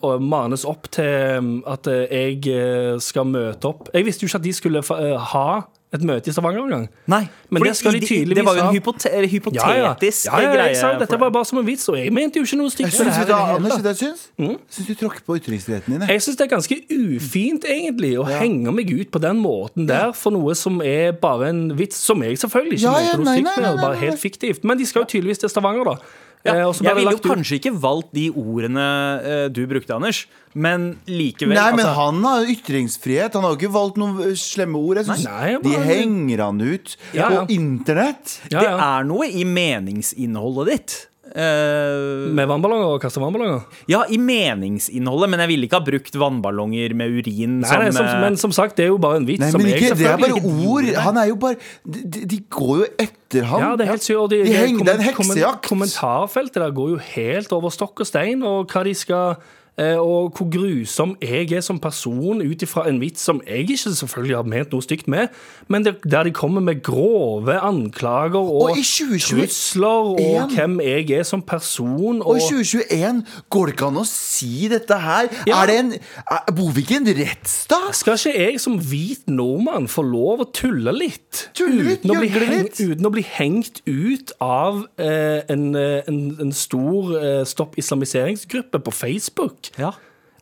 [0.00, 4.40] uh, manes opp til at eh, jeg eh, skal møte opp Jeg visste jo ikke
[4.40, 5.48] at de skulle eh, ha
[5.90, 6.84] et møte i Stavanger engang.
[7.10, 8.38] Nei, Men det skal de tydeligvis ha.
[8.38, 9.88] Det var jo en hypote hypotetisk Ja, ja.
[9.98, 10.90] ja, ja, greie.
[11.00, 13.32] dette var bare som en vits, og jeg mente jo ikke noe stygt syns, du,
[13.34, 14.28] hva, det syns?
[14.38, 14.86] Jeg syns?
[14.86, 16.06] Du tråkker på ytringsfriheten din.
[16.06, 16.22] jeg.
[16.22, 20.30] Syns det er ganske ufint, egentlig, å henge meg ut på den måten der for
[20.36, 23.62] noe som er bare en vits, som jeg selvfølgelig ikke Ja, ja, mente noe stygt
[23.66, 24.62] med, bare helt fiktivt.
[24.64, 25.98] Men de skal jo tydeligvis til Stavanger, da.
[26.44, 28.84] Ja, Eh, jeg ville jo kanskje ikke valgt de ordene
[29.20, 30.22] eh, du brukte, Anders,
[30.54, 33.34] men likevel Nei, men altså, han har ytringsfrihet.
[33.36, 34.96] Han har jo ikke valgt noen slemme ord.
[35.02, 37.28] Jeg synes Nei, De henger han ut Ja, ja.
[37.44, 38.38] på internett.
[38.48, 40.96] ja, Det er noe i meningsinnholdet ditt.
[41.30, 43.62] Eh, Med vannballonger og kaste vannballonger.
[43.90, 47.90] ja, i meningsinnholdet, men jeg ville ikke ha brukt vannballonger med urin Nei, som, nei,
[47.94, 49.98] som, eh, men som sagt, det er jo bare en vits Nei, som ikke, jeg
[50.00, 50.90] det er bare ord.
[51.06, 53.62] Han er jo bare De, de, går jo etter ham.
[53.62, 54.30] Ja, det er helt sykt.
[54.34, 55.68] De, De henger- det er en heksejakt.
[55.70, 59.36] Kommentarfeltet der går jo helt over stokk og stein, og hva de skal
[59.80, 64.36] og hvor grusom jeg er som person ut ifra en vits som jeg ikke selvfølgelig
[64.36, 65.30] har ment noe stygt med,
[65.68, 71.22] men der, de kommer med grove anklager og, Og 2021 trusler og hvem jeg er
[71.26, 72.22] som person.
[72.22, 75.30] Og i 2021 går det ikke an å si dette her.
[75.48, 75.62] Ja.
[75.62, 77.96] Er det en, er, bor vi ikke i en rettsstat?
[77.96, 81.46] skal ikke jeg som hvit nordmann få lov å tulle litt?
[81.56, 86.20] Tulle litt, uten, å heng, uten å bli hengt ut av eh, en, eh, en,
[86.42, 89.69] en stor eh, Stopp islamiseringsgruppe på Facebook?
[89.78, 89.90] Ja.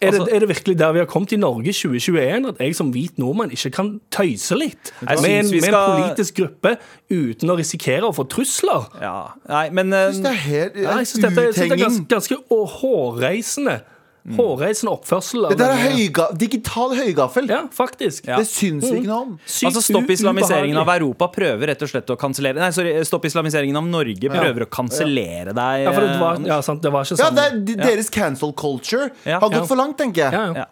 [0.00, 2.60] Er, Altså- det, er det virkelig der vi har kommet i Norge i 2021, at
[2.60, 6.76] jeg som hvit nordmann ikke kan tøyse litt med en, med en politisk gruppe
[7.10, 8.86] uten å risikere å få trusler?
[9.02, 9.16] ja.
[9.48, 11.80] Nei, men eh, Jeg synes det er helt Ja, jeg synes dette, jeg synes det
[11.80, 12.36] er ganske, ganske
[12.78, 13.80] hårreisende.
[14.28, 15.44] Hårreisende oppførsel.
[15.46, 17.48] av Dette er denne- høyga, digital høygaffel.
[17.48, 18.26] Ja, faktisk.
[18.26, 18.36] Ja.
[18.36, 19.38] Det syns vi ikke noe om.
[19.46, 21.00] Sykt Altså Stopp u- islamiseringen av ubehagelig.
[21.14, 24.68] Europa prøver rett og slett å kansellere Nei, sorry, Stopp islamiseringen av Norge prøver å
[24.68, 25.84] kansellere deg.
[25.84, 27.34] Ja, for det var, eh, ja, sant, det var ikke Ja, sånn.
[27.64, 29.38] det er, Deres cancel culture Ja.
[29.40, 29.64] har gått Ja.
[29.66, 30.32] for langt, tenker jeg.
[30.32, 30.52] Ja, ja.
[30.54, 30.64] Ja.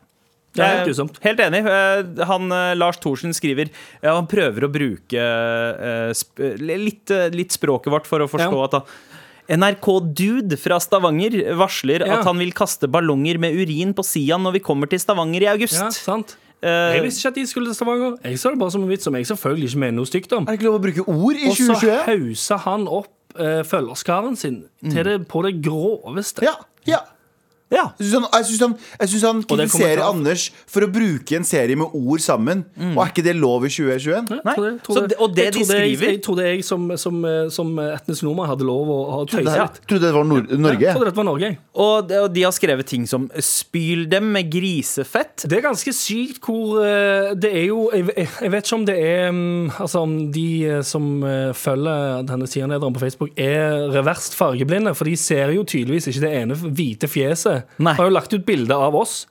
[0.57, 1.19] Det er helt Eh, grusomt.
[1.21, 1.67] Helt enig.
[1.67, 3.69] Eh, Han, eh, Lars Thorsen skriver
[4.03, 8.53] ja, Han prøver å bruke eh, sp litt, eh, litt språket vårt for å forstå
[8.57, 8.65] Ja.
[8.65, 8.83] at han
[9.49, 12.19] NRK-dude fra Stavanger varsler Ja.
[12.19, 15.47] at han vil kaste ballonger med urin på Sian når vi kommer til Stavanger i
[15.53, 15.79] august.
[15.79, 16.37] Ja, sant?
[16.63, 18.17] Eh, Jeg visste ikke at de skulle til Stavanger.
[18.25, 20.43] Jeg så det bare som en vits som jeg selvfølgelig ikke mener noe stygt om.
[20.49, 21.51] Er det ikke lov å bruke ord i 2021?
[21.51, 22.07] Og så 2021?
[22.07, 26.43] hausa han opp uh, følgerskaren sin til det, på det groveste.
[26.43, 26.55] Ja,
[26.87, 26.99] ja.
[27.71, 27.89] Ja.
[27.99, 28.75] Jeg syns han, synes han,
[29.09, 30.03] synes han kritiserer.
[30.07, 32.65] Anders for å bruke en serie med ord sammen.
[32.95, 34.29] Og er ikke det lov i 2021?
[34.31, 34.55] Nei, Nei.
[34.57, 37.49] det- så det- det- og det jeg de skriver- Jeg trodde jeg som, som, eh,
[37.49, 39.81] som etnisk nordmann hadde lov å ha tøyse litt.
[39.89, 40.81] trodde det var Nor Norge.
[40.81, 41.59] Ja, trodde dette var Norge.
[41.75, 45.43] Og, de- og de har skrevet ting som 'spyl dem med grisefett'.
[45.49, 48.07] Det er ganske sykt hvor eh, Det er jo Jeg,
[48.41, 51.23] jeg vet ikke om det er mm, Altså om de eh, som
[51.55, 54.95] følger denne sidelederen på Facebook, er reverst fargeblinde.
[54.97, 57.56] For de ser jo tydeligvis ikke det ene hvite fjeset.
[57.79, 57.95] Nei.
[57.99, 59.27] Har jo lagt ut bilde av oss.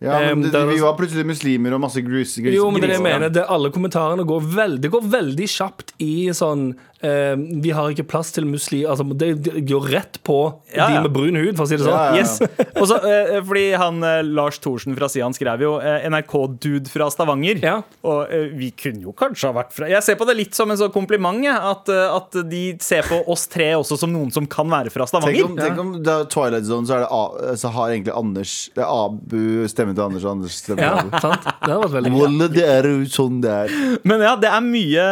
[0.00, 2.36] Ja, men Um, det, det er- vi var plutselig muslimer og masse grus.
[2.38, 3.32] grus Jo, men det er det jeg mener.
[3.34, 6.68] Det, alle kommentarene går veldig, går veldig kjapt i sånn
[7.02, 9.28] Vi har ikke plass til muslimer Altså, det,
[9.68, 10.38] går rett på
[10.74, 10.98] Ja, ja.
[10.98, 11.94] de med brun hud, for å si det sånn.
[11.94, 12.24] Ja, ja, ja.
[12.24, 12.40] Yes.
[12.82, 17.60] Og eh, fordi han eh, Lars Thorsen fra Sian skrev jo eh, NRK-dude fra Stavanger.
[17.62, 17.76] Ja.
[18.06, 20.70] Og eh, vi kunne jo kanskje ha vært fra Jeg ser på det litt som
[20.74, 24.32] en sånn kompliment, jeg, at, eh, at de ser på oss tre også som noen
[24.34, 25.46] som kan være fra Tenk Stavanger.
[25.48, 28.54] om, tenk om det er Twilight Zone så, er det A, så har egentlig Anders
[28.74, 29.38] Det er Abu
[29.70, 31.20] stemmen til Anders og Anders stemmen Ja, til Abu.
[31.22, 31.48] sant?
[31.62, 32.50] Det har vært veldig.
[32.58, 33.74] Det er jo sånn det er.
[34.08, 35.06] Men ja, det er mye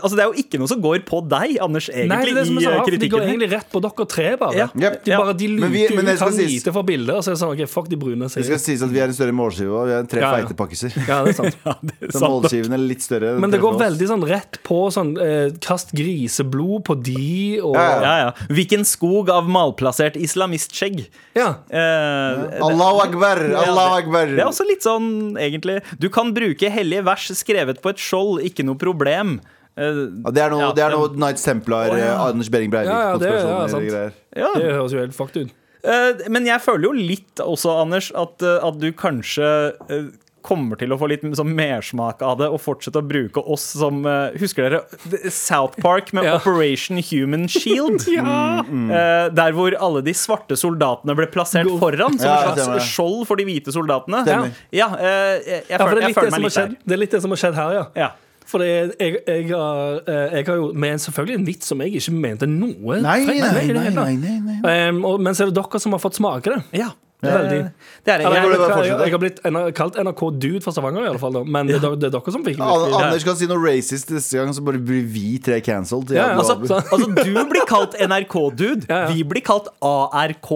[0.00, 2.38] Altså det er jo ikke noe som går på deg, Anders, egentlig, Nei, det er
[2.40, 4.56] det som er i så eh, de går egentlig rett på dere tre, bare.
[4.56, 4.66] Ja.
[4.72, 4.96] Yep.
[5.04, 7.22] De, bare, de luker Men vi- men det ut han sies- hvite fra bildet, og
[7.22, 8.24] så er det sånn OK, fuck de brune.
[8.24, 9.72] Det sier skal sies at vi er en større målskive.
[9.76, 10.46] og Vi er tre Ja, ja.
[10.46, 10.96] feite pakkiser.
[11.08, 11.92] Ja, det er sant.
[12.16, 13.34] Så målskiven er litt større.
[13.38, 18.00] Men det går veldig sånn rett på sånn eh, Kast griseblod på de, og Ja,
[18.02, 18.32] Ja, ja.
[18.48, 21.06] Hvilken skog av malplassert islamistskjegg?
[21.36, 21.56] Ja.
[21.70, 23.38] Eh, Allahu akbar!
[23.66, 24.26] Allahu akbar!
[24.32, 25.80] Det er også litt sånn, egentlig.
[25.98, 29.40] Du kan bruke hellige vers skrevet på et skjold, ikke noe problem.
[29.76, 31.94] Eh, Ja, det er noe, Ja, det noe det- Templar, ja.
[32.14, 32.90] eh, Anders Behring Breivik.
[32.92, 35.50] Ja, ja, det- høres jo helt fucked ut.
[35.84, 40.96] Eh, Men jeg føler jo litt også, Anders, at, at du kanskje kommer til å
[40.98, 44.02] få litt sånn mersmak av det og fortsette å bruke oss som
[44.36, 46.34] Husker dere South Park med Ja.
[46.40, 48.02] Operation Human Shield?
[48.16, 48.58] Ja.
[48.66, 53.26] Eh, der hvor alle de svarte soldatene ble plassert foran som Ja, et slags skjold
[53.28, 54.24] for de hvite soldatene.
[54.26, 54.50] Stemmer.
[54.74, 56.76] Ja, eh, jeg, jeg, Ja, for føler, det er, jeg føler det, meg litt der.
[56.86, 58.10] det er litt det som har skjedd her, ja.
[58.48, 61.94] For jeg, jeg, jeg, har, eh, jeg har jo med selvfølgelig en vits som jeg
[62.00, 64.88] ikke mente noe Nei, nei, nei, nei, nei, nei.
[64.88, 66.60] Um, og, men så er det dere som har fått smake det.
[66.82, 66.90] Ja.
[67.22, 67.58] Veldig.
[68.02, 68.24] Det er det.
[68.26, 69.36] Eller, jeg, har blitt
[69.78, 71.42] kalt NRK Dude fra Stavanger, i alle fall, da.
[71.46, 74.10] men det, er dere- det er dere som fikk An- Anders kan si noe racist
[74.10, 76.10] neste gang, så bare blir vi tre cancelled.
[76.10, 78.88] Ja, ja, Altså, altså, du blir kalt NRK-dude.
[78.90, 79.12] Ja, ja.
[79.14, 80.50] Vi blir kalt ARK.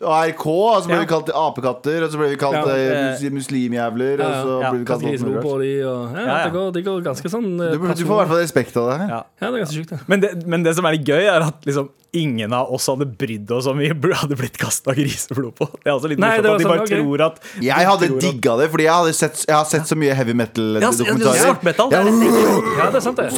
[0.00, 1.00] ARK, og så ble Ja.
[1.04, 4.70] vi kalt apekatter, og så ble vi kalt Ja, eh, eh, muslimjævler, og så ja,
[4.70, 5.60] ble vi kalt alt mulig rart.
[5.60, 6.44] de, og, ja, Ja, ja.
[6.44, 8.90] Det, går, det går ganske sånn eh, Du, du får i hvert fall respekt av
[8.90, 9.08] det.
[9.08, 9.22] Ja.
[9.40, 10.00] Ja, det er ganske sjukt, det.
[10.08, 13.06] Men det, men det som er litt gøy, er at liksom ingen av oss hadde
[13.06, 13.86] brydd oss om vi
[14.22, 15.68] hadde blitt kasta griseblod på.
[15.78, 18.70] Det er altså litt morsomt at de sånn, bare tror at Jeg hadde digga det,
[18.72, 21.50] fordi jeg, hadde sett, jeg har sett så mye heavy Ja, så- ja, metal-dokumentarer.
[21.50, 22.78] Er tenker.
[22.78, 23.30] Ja, det er sant, det.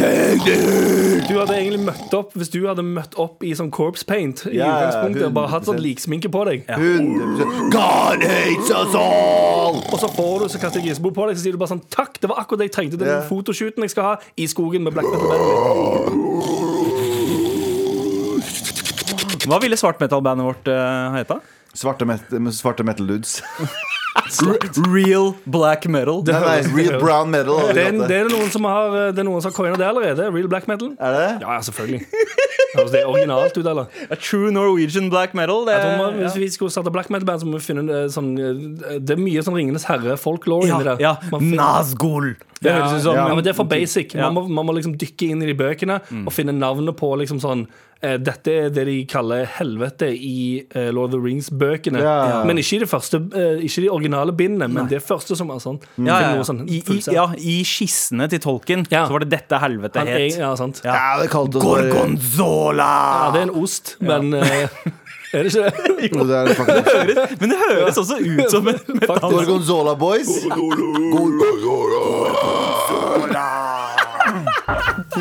[1.29, 4.57] Du hadde egentlig møtt opp Hvis du hadde møtt opp i sånn corpse paint i
[4.59, 5.85] utgangspunktet og bare hatt sånn 100%.
[5.87, 9.80] liksminke på deg, 100% God hates us all!
[9.92, 12.28] og så får du så jeg på deg, så sier du bare sånn Takk, det
[12.30, 12.96] var akkurat det jeg trengte.
[13.00, 15.48] Det er Den fotoshooten jeg skal ha i skogen med black metal-bandet.
[19.48, 21.40] Hva ville svart metal-bandet vårt uh, heta?
[21.74, 22.20] Svarte, met
[22.54, 23.42] svarte metal dudes.
[24.92, 26.22] Real black metal.
[26.26, 27.72] Nei, nei, real brown metal.
[27.72, 30.28] Det er, det er noen som har Det er noen som har coina det allerede.
[30.32, 30.92] Real black metal.
[31.00, 31.28] Er det?
[31.42, 32.06] Ja, ja, selvfølgelig.
[32.72, 33.90] Høres det originalt ut, eller?
[34.11, 35.66] A true Norwegian black metal.
[35.66, 38.06] Det, Jeg tror man, hvis vi skulle starte black metal-band, så må vi finne eh,
[38.12, 41.02] sånn eh, Det er mye sånn Ringenes herre-folklore ja, inni der.
[41.02, 41.16] ja.
[41.32, 42.32] Man Nazgul.
[42.62, 44.14] Det Ja, høres ut som ja, men det er for basic.
[44.14, 44.29] Ja.
[44.31, 47.40] Man, må, man må liksom dykke inn i de bøkene og finne navnet på liksom
[47.42, 47.64] sånn
[48.03, 52.01] eh, Dette er det de kaller helvete i eh, Lord of the Rings-bøkene.
[52.03, 52.42] Ja.
[52.46, 55.81] Men ikke de første eh, Ikke de originale bindene, men det første som er sånn.
[55.98, 56.46] ja, ja, ja.
[56.46, 59.05] sånn I, i, ja, I skissene til tolken Ja.
[59.09, 60.38] så var det dette helvete Han het.
[60.38, 60.83] ja, sant.
[60.87, 60.94] Ja.
[60.94, 62.90] Ja, det Gorgonzola!
[63.27, 64.68] Ja, det er en ost, men eh,
[65.32, 66.10] Er det ikke det?
[66.12, 69.32] Jo, det er faktisk Men det høres også ut som en metall.
[69.32, 70.28] Gorgonzola Boys.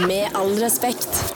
[0.07, 1.33] Med all respekt.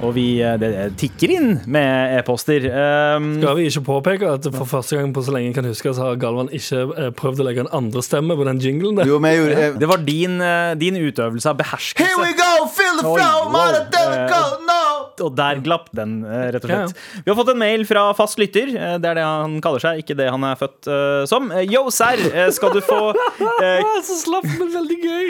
[0.00, 2.64] Og vi det, det tikker inn med e-poster.
[2.72, 5.92] Um, Skal vi ikke påpeke at for første gang på så lenge jeg kan huske,
[5.92, 9.10] så har Galvan ikke eh, prøvd å legge en andre stemme på den jinglen der.
[9.10, 12.08] Jo, men jeg gjorde jeg, det var din, eh, din utøvelse av beherskelse.
[12.08, 14.56] Here we go, feel the Oi, flow, wow.
[14.70, 14.80] no!
[15.20, 17.22] og der glapp den, eh, rett og Ja, slett.
[17.26, 18.72] Vi har fått en mail fra fast lytter.
[18.72, 21.52] eh, Det er det han kaller seg, ikke det han er født uh, som.
[21.52, 23.02] Eh, Yo, serr, eh, skal du få
[23.60, 25.26] eh, Ah, så slapp, men veldig gøy.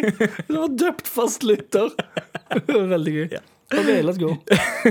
[0.47, 1.91] Det var døpt fast lytter.
[2.95, 3.41] veldig gøy.
[3.71, 4.35] OK, let's go.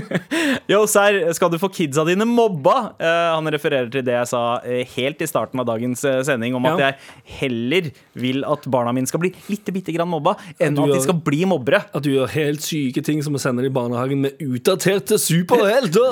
[0.71, 2.93] Yo, serr, skal du få kidsa dine mobba?
[2.95, 6.55] Uh, han refererer til det jeg sa eh, helt i starten av dagens eh, sending,
[6.55, 6.95] om at jeg
[7.41, 7.89] heller
[8.19, 11.03] vil at barna mine skal bli litt bitte grann mobba, enn at, at de gjør-
[11.09, 11.81] skal bli mobbere.
[11.91, 16.07] At du gjør helt syke ting som å sende dem i barnehagen med utdaterte superhelter.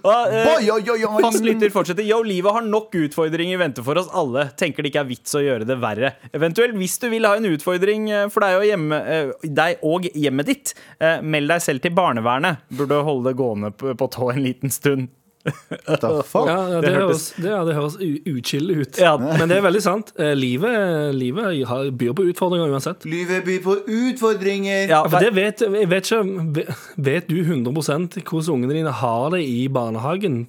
[1.26, 2.06] Fast lytter fortsetter.
[2.08, 4.46] Yo, livet har nok utfordringer i vente for oss alle.
[4.56, 6.14] Tenker det ikke er vits å gjøre det verre.
[6.32, 9.02] Eventuelt, hvis du vil ha en utfordring for deg og, hjemme,
[9.44, 12.62] deg og hjemmet ditt, eh, meld deg selv til barnevernet.
[12.72, 15.08] Burde holde det gående på, på tå en liten stund.
[15.44, 16.46] Fuck?
[16.46, 18.98] Ja, ja, det, Det høres, det, ja, det høres u- uchille ut.
[19.00, 19.14] Ja.
[19.16, 20.10] Men det er veldig sant.
[20.20, 23.06] Eh, Livet, livet byr på utfordringer uansett.
[23.08, 24.82] Livet byr på utfordringer.
[24.84, 26.66] Ja, Ja, for det vet, jeg vet ikke
[27.08, 27.72] Vet du 100
[28.20, 30.42] hvordan ungene dine har det i barnehagen?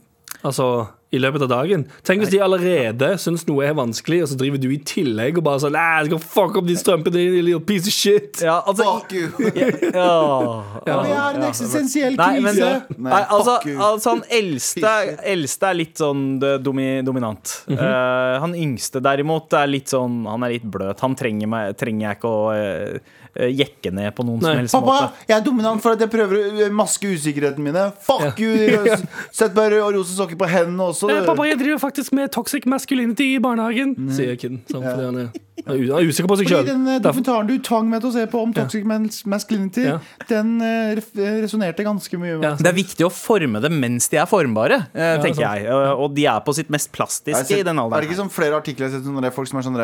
[0.44, 1.82] Altså i løpet av dagen.
[2.08, 5.46] Tenk hvis de allerede syns noe er vanskelig, og så driver du i tillegg og
[5.48, 8.42] bare sånn Nei, jeg skal fuck opp de strømpene dine, din little piece of shit.
[8.44, 9.30] ja, altså, Fuck you.
[9.52, 9.92] ja.
[9.92, 12.98] ja, ja, Vi har en eksistensiell Nei, men krise.
[12.98, 14.94] nei, altså, altså Han eldste,
[15.34, 17.58] eldste er litt sånn eh, domi, dominant.
[17.72, 21.04] Eh, han yngste derimot er litt sånn Han er litt bløt.
[21.04, 24.50] Han trenger, meg, trenger jeg ikke å eh, jekke ned på noen Nei.
[24.50, 25.28] som helst Pappa, måte.
[25.30, 27.86] jeg er dominant for at jeg prøver å maske usikkerheten mine.
[28.04, 28.56] Fuck you!
[29.40, 31.12] Sett bare rosa sokker på hendene også.
[31.14, 34.64] Eh, pappa, jeg driver faktisk med toxic masculinity i barnehagen, sier kiden.
[34.68, 36.66] Sånn, fordi han er, han er er usikker på seg sjøl.
[36.68, 39.00] den eh, dokumentaren du tvang meg til å se på om toxic ja.
[39.30, 39.98] masculinity, Ja.
[40.30, 40.96] den uh,
[41.44, 42.54] resonnerte ganske mye med Ja.
[42.60, 45.66] Det er viktig å forme det mens de er formbare, eh, tenker jeg.
[45.66, 48.58] Eh, Og de er på sitt mest plastiske i den Er det ikke sånn flere
[48.58, 49.80] artikler jeg har sett om folk som er sånn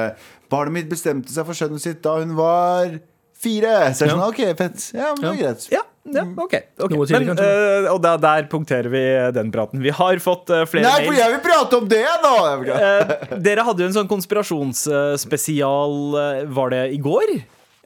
[0.49, 2.99] Barnet mitt bestemte seg for skjønnet sitt da hun var
[3.43, 3.93] fire.
[3.93, 4.87] Så jeg er sånn, ok, fett.
[4.97, 5.67] Ja, men det er greit.
[5.73, 6.53] Ja, ja, ok.
[6.79, 6.91] ok.
[6.95, 7.47] Noe tidlig, Men, kanskje?
[7.83, 9.01] eh, og der, der punkterer vi
[9.35, 9.81] den praten.
[9.83, 12.33] Vi har fått eh, flere Nei, for jeg vil prate om det nå!
[12.47, 17.33] Jeg vil Eh, dere hadde jo en sånn konspirasjonsspesial, eh, var det i går?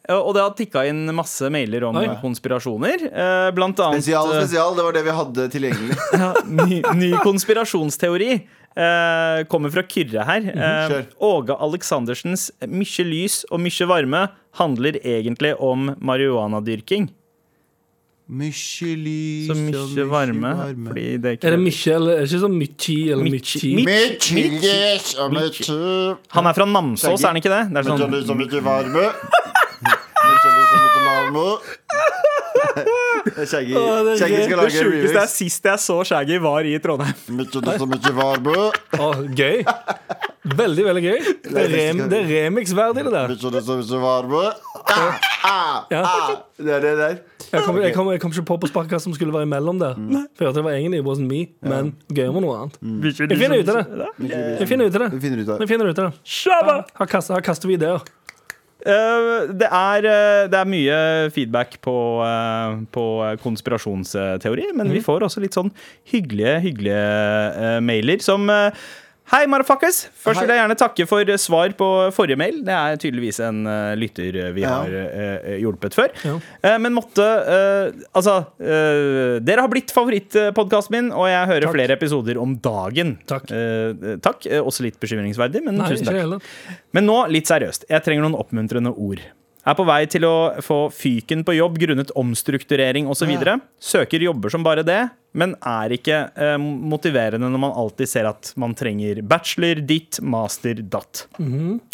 [0.09, 2.07] Eh, Og det har tikka inn masse mailer om Oi.
[2.21, 3.03] konspirasjoner.
[3.11, 4.75] eh, Blant annet Spesial, eh, spesial.
[4.75, 5.97] Det var det vi hadde tilgjengelig.
[6.23, 8.41] ja, ny, ny konspirasjonsteori.
[8.77, 10.41] Eh, kommer fra Kyrre her.
[10.51, 11.05] Eh, kjør.
[11.21, 14.29] Åge Aleksandersens 'Mykje lys og mykje varme'
[14.59, 17.09] handler egentlig om marihuanadyrking.
[18.31, 20.51] Mykje lys Så og mykje varme.
[20.87, 23.75] Fordi det er ikke Er det mykje, eller er det ikke sånn mykje eller Mykje-
[23.75, 23.85] mykje?
[23.91, 27.63] mykje- Mykje lys og mykje Han er fra Namsos, er han ikke det?
[27.73, 29.03] det er Mykje sånn, lys og mykje varme.
[30.31, 32.30] Mykje lys og mykje varme.
[33.45, 36.77] Shaggy, det Shaggy skal det lage Det sjukeste er sist jeg så Shaggy, var i
[36.81, 37.17] Trondheim.
[37.37, 38.55] Mykje lys og mykje varme.
[38.97, 39.61] Å, gøy.
[40.57, 41.19] Veldig, veldig gøy.
[41.45, 43.35] Det er, rem, det er remix-verdig, det der.
[44.91, 46.01] Ah, ah, Ja.
[46.03, 46.31] ah.
[46.57, 47.19] Det er det der.
[47.51, 49.79] Jeg kom, jeg, kom, jeg kom ikke på på sparket hva som skulle være imellom
[49.81, 49.95] der.
[50.37, 52.77] For jeg hørte det var egentlig wasn't me, men gøy med noe annet.
[53.19, 54.09] Jeg finner ut av det.
[54.61, 55.21] Jeg finner ut av Vi det.
[55.21, 55.69] finner ut av Jeg det.
[55.73, 56.19] finner ut av det.
[56.37, 56.75] Shabba!
[57.01, 58.01] Her kaster, her kaster vi ideer.
[58.81, 60.97] Eh, det, er, eh, det er mye
[61.33, 63.05] feedback på, eh, på
[63.43, 65.69] konspirasjonsteori, men vi får også litt sånn
[66.09, 68.49] hyggelige, hyggelige mailer som
[69.31, 70.01] Hei, motherfuckers!
[70.19, 72.57] Først vil jeg gjerne takke for svar på forrige mail.
[72.67, 74.73] Det er tydeligvis en uh, lytter vi Ja.
[74.81, 76.11] har uh, hjulpet før.
[76.27, 76.33] Ja.
[76.65, 81.75] Uh, men måtte eh, Altså, eh, dere har blitt favorittpodkasten min, og jeg hører Takk.
[81.77, 83.13] flere episoder om dagen.
[83.31, 83.47] Takk.
[83.55, 84.49] Eh, takk.
[84.51, 86.51] Eh, også litt bekymringsverdig, men Nei, tusen takk.
[86.91, 87.87] Men nå, litt seriøst.
[87.87, 89.23] Jeg trenger noen oppmuntrende ord.
[89.61, 93.31] Er på vei til å få fyken på jobb grunnet omstrukturering osv.
[93.37, 93.55] Ja.
[93.79, 95.03] Søker jobber som bare det,
[95.37, 100.81] men er ikke eh, motiverende når man alltid ser at man trenger bachelor, ditt, master,
[100.83, 101.25] datt.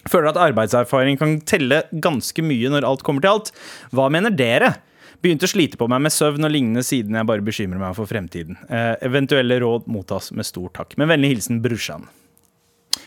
[0.09, 3.53] Føler at arbeidserfaring kan telle ganske mye når alt kommer til alt.
[3.93, 4.73] Hva mener dere?
[5.21, 8.09] Begynte å slite på meg med søvn og lignende siden jeg bare bekymrer meg for
[8.09, 8.57] fremtiden.
[8.69, 10.97] Eh, eventuelle råd mottas med stor takk.
[10.97, 12.05] Med vennlig hilsen brorsan.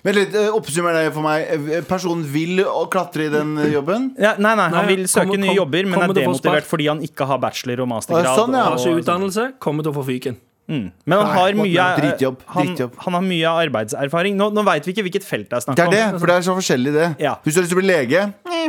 [0.05, 1.47] Vent litt, eh, oppsummer det for meg.
[1.53, 4.11] Eh, Personen vil klatre i den eh, jobben.
[4.21, 7.27] Ja, nei, nei, han vil søke kom, nye jobber, men er demotivert fordi han ikke
[7.29, 8.31] har bachelor og mastergrad.
[8.39, 8.69] sånn, ja.
[8.71, 10.39] Har og, utdannelse, kommer til å få fyken.
[10.71, 10.87] mm.
[11.05, 14.37] Men han Nei, har mye dritjobb, dritjobb, Han, han har mye arbeidserfaring.
[14.41, 16.37] Nå, nå veit vi ikke hvilket felt det er snakk Det er det, for det
[16.37, 17.09] er så forskjellig, det.
[17.21, 17.35] Ja.
[17.45, 18.25] Hvis du har lyst til å bli lege,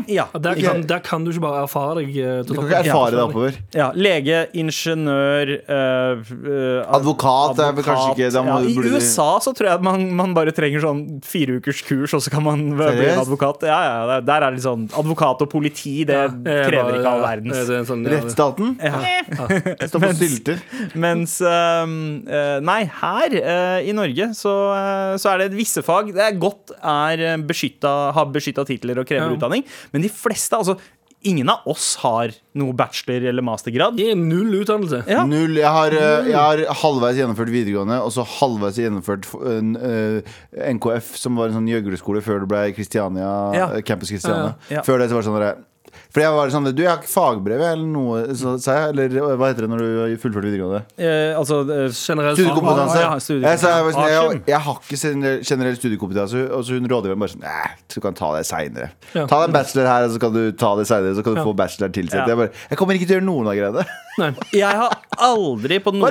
[0.08, 3.12] Ja, Der kan, der kan du ikke bare erfare deg eh, du kan ikke erfare
[3.12, 3.58] deg oppover.
[3.76, 9.28] ja, Lege, ingeniør eh, eh, Advokat er kanskje ikke da må ja, I burde USA
[9.44, 12.44] så tror jeg at man, man bare trenger sånn fire ukers kurs, og så kan
[12.46, 13.22] man bli Seriøst?
[13.26, 13.66] advokat.
[13.70, 17.26] Ja, ja, der- er det litt sånn Advokat og politi, det krever bare- ikke all
[17.26, 17.70] verdens.
[17.70, 19.88] er sånn, ja, det- Rettsstaten Ja.
[19.88, 20.62] står på sylter.
[20.96, 26.22] Mens øh, Nei, her øh, i Norge så, øh, så er det visse fag det
[26.22, 29.36] er godt er beskytta, har beskytta titler og krever Ja.
[29.38, 30.78] utdanning, men de fleste, altså
[31.24, 33.94] ingen av oss har noe bachelor- eller mastergrad.
[33.96, 35.04] Det er null utdannelse.
[35.08, 35.22] Ja.
[35.30, 35.54] Null.
[35.60, 41.36] Jeg har, eh, jeg har halvveis gjennomført videregående, og så halvveis gjennomført eh, NKF, som
[41.38, 43.68] var en sånn gjøgleskole før det ble Christiania, Ja.
[43.76, 44.56] eh, Campus Christiania.
[44.70, 44.82] Ja, ja.
[44.82, 45.66] Før det så var det sånn
[46.12, 48.92] For jeg var sånn Du, jeg har ikke fagbrev, eller noe, sa jeg.
[48.92, 50.82] Eller hva heter det når du fullførte videregående?
[51.00, 52.98] Eh, altså generell Generelt Studiekompetanse.
[52.98, 53.72] Ah, ja, studiekompetanse.
[53.72, 56.44] Jeg, jeg, sånn, jeg, jeg har ikke generell, generell studiekompetanse.
[56.58, 58.92] Og så hun rådgiveren bare sånn Nei, du kan ta det seinere.
[59.16, 59.26] Ja.
[59.26, 61.18] Ta deg en bachelor her, og så kan du ta det seinere.
[61.18, 62.28] Så kan du få bachelor tilsett.
[62.28, 63.88] Jeg, bare, jeg kommer ikke til å gjøre noen av greiene.
[64.20, 64.32] Nei.
[64.56, 66.10] Jeg har aldri på noe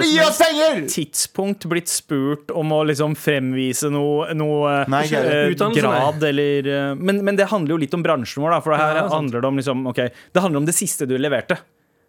[0.88, 6.94] tidspunkt blitt spurt om å liksom fremvise noe, noe Nei, ikke eh, grad eller eh,
[6.96, 8.62] men, men det handler jo litt om bransjen vår, da.
[8.64, 11.16] For her Ja, er handler det om liksom okay, det handler om det siste du
[11.20, 11.60] leverte.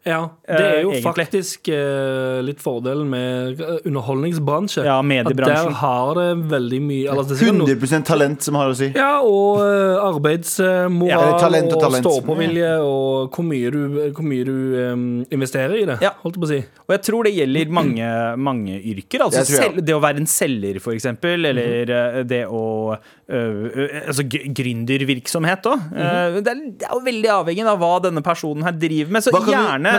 [0.03, 1.03] Ja, det er jo Eh, egentlig.
[1.05, 4.81] faktisk eh, litt fordelen med eh, underholdningsbransje.
[4.87, 5.67] Ja, mediebransjen.
[5.67, 8.71] At der har det veldig mye altså, det er sikkert noe- 100 talent, som har
[8.71, 8.87] å si.
[8.97, 12.05] Ja, og uh, arbeidsmoral Ja, talent og og, talent.
[12.07, 13.79] stå-på-vilje, og hvor mye du,
[14.17, 14.55] hvor mye du
[14.93, 16.15] um, investerer i det, Ja.
[16.23, 16.59] holdt jeg på å si.
[16.87, 19.21] Og jeg tror det gjelder mange, mange yrker.
[19.27, 22.65] Altså selv, det å være en selger, for eksempel, eller eh, det å
[22.97, 25.85] øh, Altså gründervirksomhet òg.
[25.93, 29.23] det, er- det er jo veldig avhengig av hva denne personen her driver med.
[29.23, 29.41] Så Hva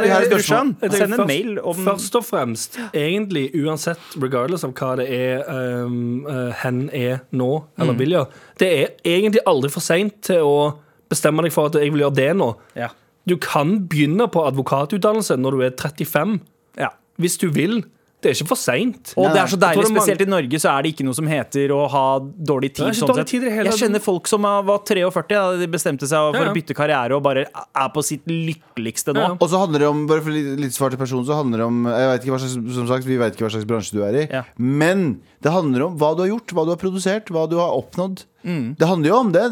[0.00, 4.72] du- men Jeg tenker send en mail om Først og fremst, egentlig uansett, regardless av
[4.74, 5.44] hva det er
[5.84, 7.82] um, uh, hen er nå, Mm.
[7.82, 8.28] eller vil gjøre,
[8.58, 10.74] det er egentlig aldri for seint til å
[11.10, 12.54] bestemme deg for at jeg vil gjøre det nå.
[12.76, 12.88] Ja.
[13.28, 16.40] Du kan begynne på advokatutdannelse når du er 35,
[16.78, 16.88] ja.
[17.20, 17.84] hvis du vil.
[18.22, 19.12] Det er ikke for seint.
[19.18, 21.72] Og det er så deilig, spesielt i Norge så er det ikke noe som heter
[21.74, 22.94] å ha dårlig tid.
[22.94, 26.46] Sånn dårlig tid Jeg kjenner folk som var 43 da de bestemte seg for Ja,
[26.46, 26.52] ja.
[26.52, 29.24] å bytte karriere og bare er på sitt lykkeligste nå.
[29.26, 29.32] Ja.
[29.34, 31.68] Og så handler det om, bare for litt, litt svar til personen, så handler det
[31.68, 34.02] om Jeg vet ikke hva slags, Som sagt, vi vet ikke hva slags bransje du
[34.06, 34.26] er i.
[34.30, 34.44] Ja.
[34.56, 35.08] Men
[35.42, 38.22] det handler om hva du har gjort, hva du har produsert, hva du har oppnådd.
[38.44, 38.74] Mm.
[38.78, 39.44] Det handler jo om det.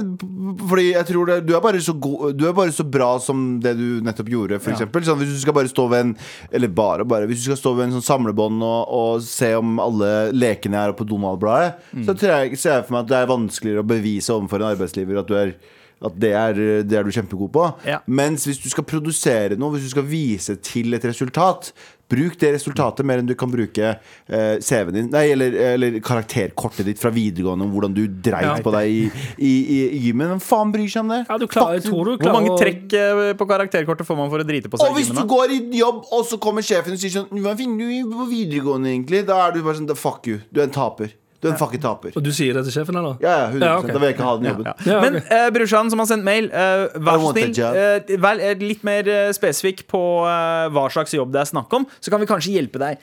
[0.69, 4.01] Fordi jeg tror det, du, er god, du er bare så bra som det du
[4.03, 4.77] nettopp gjorde, for Ja.
[4.77, 5.05] eksempel.
[5.07, 6.17] Sånn, hvis du skal bare stå ved en
[6.53, 9.79] Eller bare, bare Hvis du skal stå ved en sånn samlebånd og, og se om
[9.79, 12.05] alle lekene er på Donald-bladet, Mm.
[12.07, 14.77] så tror jeg, ser jeg for meg at det er vanskeligere å bevise overfor en
[14.77, 15.55] arbeidsgiver at du er
[16.03, 17.75] at det er, det er du kjempegod på.
[17.85, 17.99] Ja.
[18.09, 21.73] Mens hvis du skal produsere noe, hvis du skal vise til et resultat,
[22.11, 26.87] bruk det resultatet mer enn du kan bruke eh, CV-en din Nei, eller, eller karakterkortet
[26.89, 28.57] ditt fra videregående om hvordan du dreit Ja.
[28.65, 29.01] på deg i,
[29.39, 30.33] i, i, i gymmen.
[30.35, 31.21] Hvem faen bryr seg om det?
[31.29, 31.91] Ja, du klarer, Fuck.
[31.91, 34.91] tror du Hvor mange trekk eh, på karakterkortet får man for å drite på seg?
[34.91, 37.55] Og hvis i du går i jobb, og så kommer sjefen og sier sånn Hva
[37.59, 39.25] finner du på videregående, egentlig?
[39.31, 40.41] Da er du bare sånn Fuck you.
[40.51, 41.13] Du er en taper.
[41.41, 42.13] Du er en fucking taper.
[42.17, 43.17] Og du sier det til sjefen, eller?
[43.25, 43.95] Ja, ja, 100 Ja, okay.
[43.95, 44.67] Da vil jeg ikke ha den jobben.
[44.69, 44.75] Ja.
[44.85, 45.11] Ja, Okay.
[45.11, 48.85] Men uh, brorsan som har sendt mail, uh, vær så snill, eh, vær eh, litt
[48.85, 51.87] mer eh, spesifikk på uh, hva slags jobb det er snakk om.
[52.01, 53.01] Så kan vi kanskje hjelpe deg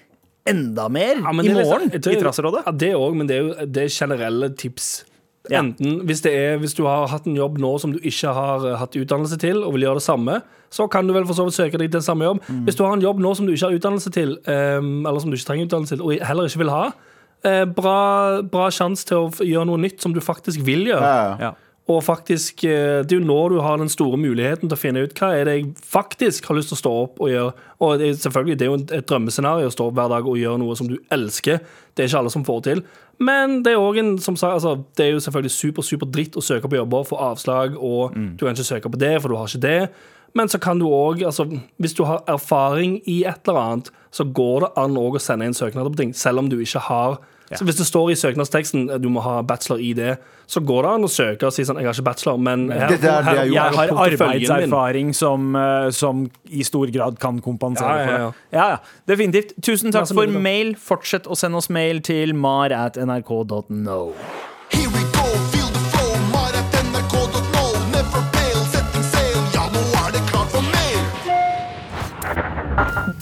[0.48, 2.64] enda mer Ja, i morgen liksom- i Trassrådet.
[2.66, 5.04] Ja, det òg, men det er jo det er generelle tips.
[5.50, 5.62] Ja.
[5.62, 8.66] Enten hvis, det er, hvis du har hatt en jobb nå som du ikke har
[8.68, 11.46] eh, hatt utdannelse til, og vil gjøre det samme, så kan du vel for så
[11.48, 12.42] vidt søke deg til samme jobb.
[12.48, 12.64] Mm.
[12.68, 15.32] Hvis du har en jobb nå som du ikke har utdannelse til, um, eller som
[15.32, 17.07] du ikke trenger utdannelse til, og heller ikke vil ha, eh,
[17.44, 21.14] bra, bra sjanse til å gjøre noe nytt som du faktisk vil gjøre.
[21.42, 21.54] Ja.
[21.88, 25.04] Og faktisk, eh, Det er jo nå du har den store muligheten til å finne
[25.04, 27.54] ut hva er det jeg faktisk har lyst til å stå opp og gjøre.
[27.80, 30.38] Og det er, selvfølgelig, det er jo et drømmescenario å stå opp hver dag og
[30.38, 31.62] gjøre noe som du elsker.
[31.96, 32.84] Det er ikke alle som får til.
[33.20, 36.44] Men det er, en, som sa, altså, det er jo selvfølgelig super super dritt å
[36.44, 39.48] søke på jobber, få avslag, og du kan ikke søke på det, for du har
[39.48, 39.90] ikke det.
[40.36, 44.24] Men så kan du òg, altså, hvis du har erfaring i et eller annet, så
[44.24, 47.20] går det an å sende inn søknader på ting, selv om du ikke har
[47.56, 50.18] så Hvis det står i søknadsteksten du må ha bachelor i det,
[50.52, 52.92] så går det an å søke og si sånn Jeg har ikke bachelor, men her,
[52.92, 53.54] er det jeg.
[53.56, 58.58] Jeg har arbeidserfaring som, eh, som i stor grad kan kompensere Ja, ja, for det.
[58.58, 59.56] Ja, ja, Definitivt.
[59.64, 60.76] Tusen takk for mail.
[60.76, 64.02] Fortsett å sende oss mail til mar at nrk.no.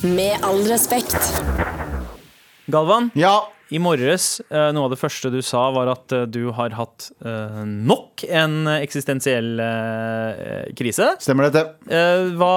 [0.06, 1.18] Med all respekt.
[2.66, 3.48] Galvan, ja.
[3.70, 7.08] i morges, eh, noe av det første du sa, var at eh, du har hatt
[7.26, 11.12] eh, nok en eksistensiell eh, krise.
[11.24, 11.66] Stemmer dette?
[11.90, 12.56] Eh, hva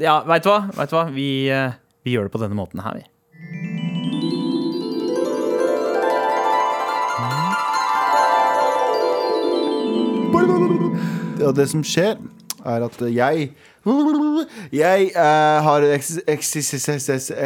[0.00, 0.60] Ja, veit du hva?
[0.78, 1.06] Vet du hva?
[1.12, 3.08] Vi, eh, vi gjør det på denne måten her, vi.
[11.42, 12.20] Og det som skjer,
[12.62, 13.48] er at jeg
[14.72, 17.38] Jeg eh, har eksistenskrise.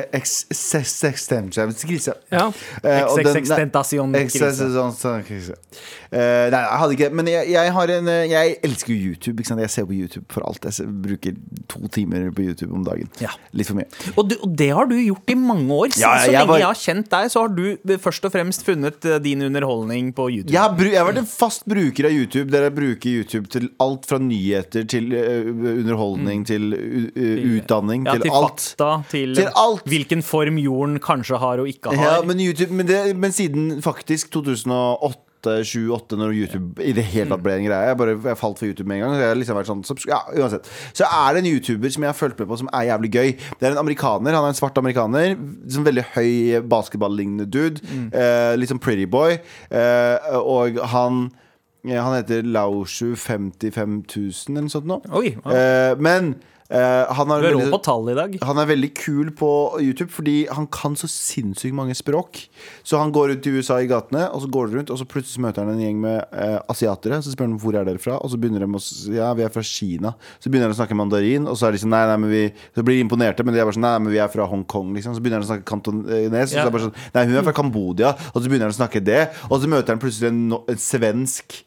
[2.33, 2.51] Ja.
[4.21, 5.57] Eksistensgrise.
[5.57, 5.81] nei.
[6.13, 7.17] Eh, jeg hadde ikke det.
[7.19, 9.37] Men jeg, jeg har en eh, Jeg elsker jo YouTube.
[9.41, 9.63] Ikke sant?
[9.65, 10.63] Jeg ser på YouTube for alt.
[10.69, 11.33] Jeg bruker
[11.73, 13.09] to timer på YouTube om dagen.
[13.23, 13.33] Ja.
[13.57, 13.89] Litt for mye.
[14.15, 15.89] Og, du, og det har du gjort i mange år.
[15.97, 18.61] Så, Ja, så lenge var- jeg har kjent deg, så har du først og fremst
[18.67, 20.53] funnet eh, din underholdning på YouTube.
[20.53, 23.71] Jeg har, jeg har vært en fast bruker av YouTube, der jeg bruker YouTube til
[23.81, 25.49] alt fra nyheter til uh,
[25.81, 26.75] underholdning underholdning til
[27.61, 28.61] utdanning, Ja, til, til alt.
[28.77, 29.85] fakta, til, Til alt.
[29.87, 32.25] hvilken form jorden kanskje har og ikke Ja, har.
[32.27, 37.43] men, YouTube, men, det, men siden faktisk 2008 7-8 når YouTube i det hele tatt
[37.45, 37.87] ble en greie.
[37.93, 39.13] Jeg, bare, jeg falt for YouTube med en gang.
[39.15, 40.67] Så jeg har liksom vært sånn, ja, uansett.
[40.97, 43.31] Så er det en YouTuber som jeg har fulgt med på som er jævlig gøy.
[43.61, 44.35] Det er en amerikaner.
[44.35, 45.37] Han er en svart amerikaner.
[45.71, 47.79] Som veldig høy basketball-lignende dude.
[48.11, 49.39] Eh, litt sånn pretty boy.
[49.71, 51.45] Eh, og han ja,
[51.95, 55.01] Han heter Laushu 55 000 eller noe sånt nå.
[55.15, 55.57] Oi, ja.
[55.57, 56.35] Eh, men
[56.69, 58.33] eh, han er veldig- på tall i dag.
[58.43, 62.49] han er veldig kul på YouTube fordi han kan så sinnssykt mange språk.
[62.83, 65.07] Så han går rundt i USA i gatene, og så går han rundt, og så
[65.07, 67.21] plutselig møter han en gjeng med eh, asiatere.
[67.23, 68.83] Så spør han hvor er dere fra, og så begynner de å
[69.15, 70.15] ja, vi er fra Kina.
[70.43, 72.43] Så begynner de å snakke mandarin, og så er de sånn nei, nei, men vi
[72.75, 74.91] Så blir de imponerte, men de er bare sånn nei, men vi er fra Hongkong,
[74.99, 75.15] liksom.
[75.15, 77.55] Så begynner de å snakke kantones, og så er bare sånn nei, hun er fra
[77.63, 80.83] Kambodia, og så begynner de å snakke det, og så møter han plutselig en, en
[80.83, 81.63] svensk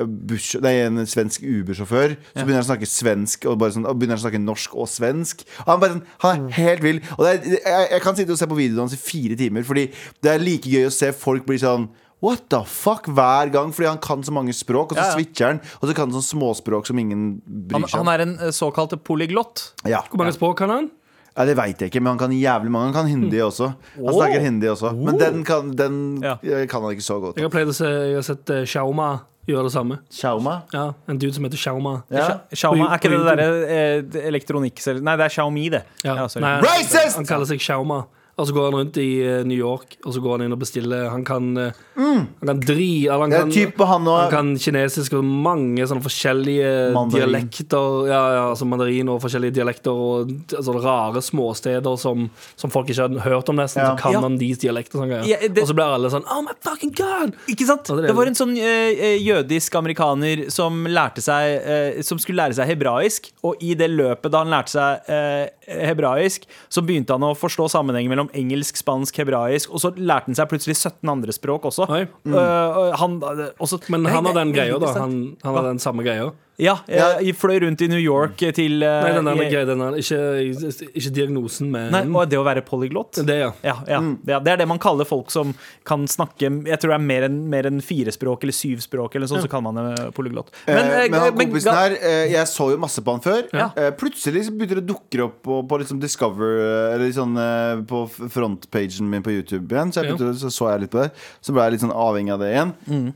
[0.00, 2.14] buss, nei, en svensk Uber-sjåfør.
[2.32, 4.76] Så begynner han å snakke svensk og, bare sånn, og begynner han å snakke norsk
[4.80, 5.44] og svensk.
[5.66, 7.02] Og han, bare, sånn, han er helt vill.
[7.18, 9.66] Og det er, jeg, jeg kan sitte og se på videoen hans i fire timer,
[9.68, 9.88] Fordi
[10.24, 11.90] det er like gøy å se folk bli sånn
[12.22, 13.08] What the fuck?
[13.10, 15.14] Hver gang, fordi han kan så mange språk, og så Ja, ja.
[15.18, 15.60] switcher han.
[15.80, 18.10] Og så kan han sånn småspråk som ingen bryr seg han om.
[18.12, 19.72] er en eh, såkalt polyglott.
[19.90, 20.04] Ja.
[20.06, 20.90] Hvor mange språk kan han?
[21.34, 22.92] ja, Det veit jeg ikke, men han kan jævlig mange.
[22.92, 23.72] Han kan hindi også.
[23.96, 24.92] Han snakker hindi også.
[25.02, 26.36] Men den kan, den Ja.
[26.70, 27.36] kan han ikke så godt.
[27.42, 29.10] Jeg har pleid å se Jeg har sett uh, Shauma
[29.48, 29.98] gjøre det samme.
[30.12, 30.62] Shauma?
[30.72, 32.02] Ja, En dude som heter Shauma.
[32.12, 32.40] Ja.
[32.54, 35.82] Xiaomi, er ikke det derre eh, elektronikk Nei, det er Xiaomi, det.
[36.04, 36.14] Ja.
[36.22, 36.26] Ja.
[36.40, 37.16] Nei, han- Racist!
[37.16, 38.04] Han kaller seg Shauma.
[38.38, 40.58] Og så går han rundt i eh, New York Og så går han inn og
[40.62, 41.10] bestiller.
[41.12, 41.50] Han kan,
[41.96, 45.84] eh, han kan dri han kan, typ på han han og kan kinesisk og mange
[45.86, 47.26] sånne forskjellige Mandarin.
[47.28, 48.06] dialekter.
[48.08, 53.06] Ja, ja, altså mandarin og forskjellige dialekter og sånne rare småsteder som, som folk ikke
[53.08, 53.82] har hørt om, nesten.
[53.82, 53.92] Ja.
[53.92, 54.20] Så kan Ja.
[54.20, 54.98] han deres dialekter.
[54.98, 55.12] Sånn.
[55.28, 57.34] Ja, det- og så blir alle sånn Oh my fucking god!
[57.48, 57.88] Ikke sant?
[57.88, 62.42] Ja, det Det var en sånn eh, jødisk amerikaner som lærte seg uh, Som skulle
[62.42, 65.46] lære seg hebraisk, og i det løpet da han lærte seg uh,
[65.86, 70.34] hebraisk, så begynte han å forstå sammenhengen mellom engelsk, spansk, hebraisk, og så lærte han
[70.38, 71.81] seg plutselig 17 andre språk også.
[71.88, 72.06] Oi.
[72.24, 72.34] Mm.
[72.36, 73.18] Uh, han,
[73.58, 74.92] også, Men han har den greia, da.
[74.98, 76.30] Han, han har den samme greia.
[76.60, 79.80] Ja, jeg, jeg fløy rundt i New York til uh, Nei, den der greia, den
[79.80, 83.22] der, ikke, ikke diagnosen, men Nei, og det å være polyglott.
[83.24, 83.50] det, ja.
[83.64, 85.54] Ja, ja, ja, Det er det man kaller folk som
[85.88, 89.30] kan snakke Jeg tror det er mer enn en fire språk eller syv språk, eller
[89.30, 90.52] sånn, så kaller man det polyglott.
[90.66, 93.48] Men, eh, men han kompisen her, eh, jeg så jo masse på han før.
[93.52, 97.36] Eh, plutselig så begynte det å dukke opp på, på liksom Discover eh, Eller sånn
[97.40, 99.92] eh, på frontpagen min på YouTube igjen.
[99.94, 101.10] Så, begynte, så så jeg litt på det.
[101.40, 102.74] Så ble jeg litt sånn avhengig av det igjen.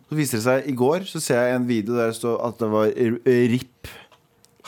[0.09, 2.61] Så viser det seg i går Så ser jeg en video der det står at
[2.63, 3.89] det var eh, RIP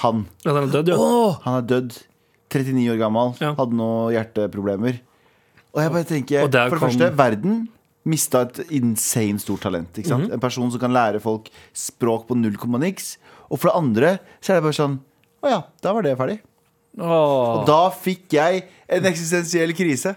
[0.03, 0.27] han.
[0.45, 1.39] At han er død, ja.
[1.45, 1.99] Han er dødd.
[2.49, 3.35] 39 år gammel.
[3.43, 3.51] Ja.
[3.59, 5.01] Hadde noen hjerteproblemer.
[5.75, 7.69] Og jeg bare tenker For det kom- første, verden
[8.09, 9.93] mista et insane stort talent.
[9.99, 10.21] Ikke Mhm.
[10.29, 10.33] sant?
[10.33, 13.19] En person som kan lære folk språk på null komma niks.
[13.51, 14.99] Og for det andre så er det bare sånn
[15.43, 16.41] Å ja, da var det ferdig.
[16.99, 17.61] Åh.
[17.61, 20.17] Og da fikk jeg en eksistensiell krise.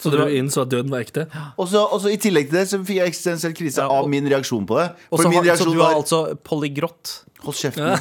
[0.00, 1.26] Så du innså at døden var ekte?
[1.60, 4.04] Og så, og så i tillegg til det så fikk jeg eksistensiell krise Ja, og-
[4.06, 4.88] av min reaksjon på det.
[5.10, 7.12] Og For så, min reaksjon så du var altså polygrott?
[7.44, 7.84] Hold kjeften.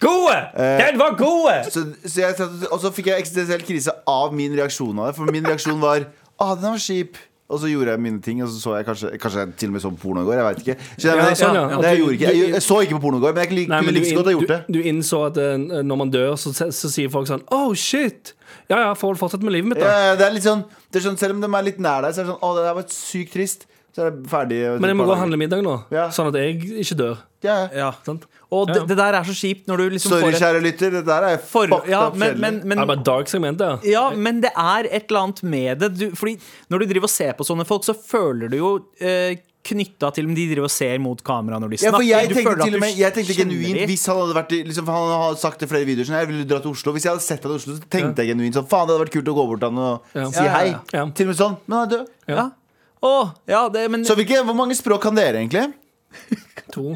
[0.00, 0.34] Gode!
[0.60, 1.54] Eh, Den var gode!
[1.72, 2.34] Så, så jeg,
[2.72, 5.14] og så fikk jeg eksistensiell krise av min reaksjon av det.
[5.16, 6.04] For min reaksjon var
[6.36, 7.16] Å, den var kjip.
[7.46, 9.74] Og så gjorde jeg mine ting, og så så jeg kanskje Kanskje jeg til og
[9.76, 10.40] med så på porno i går.
[10.40, 10.76] Jeg vet ikke.
[10.96, 11.66] Så jeg, Ja, sånn, ja.
[11.78, 12.32] Det jeg, gjorde ikke.
[12.32, 14.30] Jeg, jeg så ikke på porno i går, men jeg kunne like, like så godt
[14.30, 14.58] ha gjort det.
[14.66, 18.34] du, du innså at uh, når man dør, så, så sier folk sånn Oh, shit!
[18.70, 19.94] Ja ja, får vel fortsette med livet mitt, da.
[20.10, 22.16] Ja, det er litt sånn, det er sånn Selv om de er litt nær deg,
[22.16, 23.66] så er det sånn Å, det der var sykt trist.
[23.96, 24.58] Så er det ferdig.
[24.78, 26.08] Men jeg må gå og handle middag nå, Ja.
[26.12, 27.16] sånn at jeg ikke dør.
[27.46, 27.54] Ja.
[27.72, 27.90] Ja.
[28.04, 28.26] Sant?
[28.52, 28.84] Og det, Ja.
[28.90, 30.90] det der er så kjipt når du liksom Sorry, får et kjære lytter.
[30.98, 32.40] Det der er for, fucked ja, up men, kjedelig.
[32.40, 33.84] men, Det men er bare et dagsegment, det.
[33.90, 35.90] Ja, men det er et eller annet med det.
[35.98, 36.36] Du, fordi
[36.70, 39.36] når du driver og ser på sånne folk, så føler du jo eh,
[39.66, 41.96] knytta til om de driver og ser mot kamera når de Ja, snakker.
[41.96, 43.86] for jeg Du tenkte føler at til og du med Jeg tenkte kjenner genuint de.
[43.86, 46.20] Hvis han hadde vært i liksom, for Han har sagt det i flere videoer sånn,
[46.20, 48.30] Jeg ville dra til Oslo Hvis jeg hadde sett deg i Oslo Så tenkte jeg
[48.36, 50.30] genuint sånn Faen, det hadde vært kult å gå bort til han og Ja.
[50.30, 50.78] si Ja, ja, hei ja.
[50.94, 51.06] Ja.
[51.10, 52.50] Til og med sånn Men han er død Ja.
[53.04, 53.14] Å,
[53.48, 55.66] ja, det, men Så hvilke, hvor mange språk kan dere egentlig?
[56.74, 56.90] To.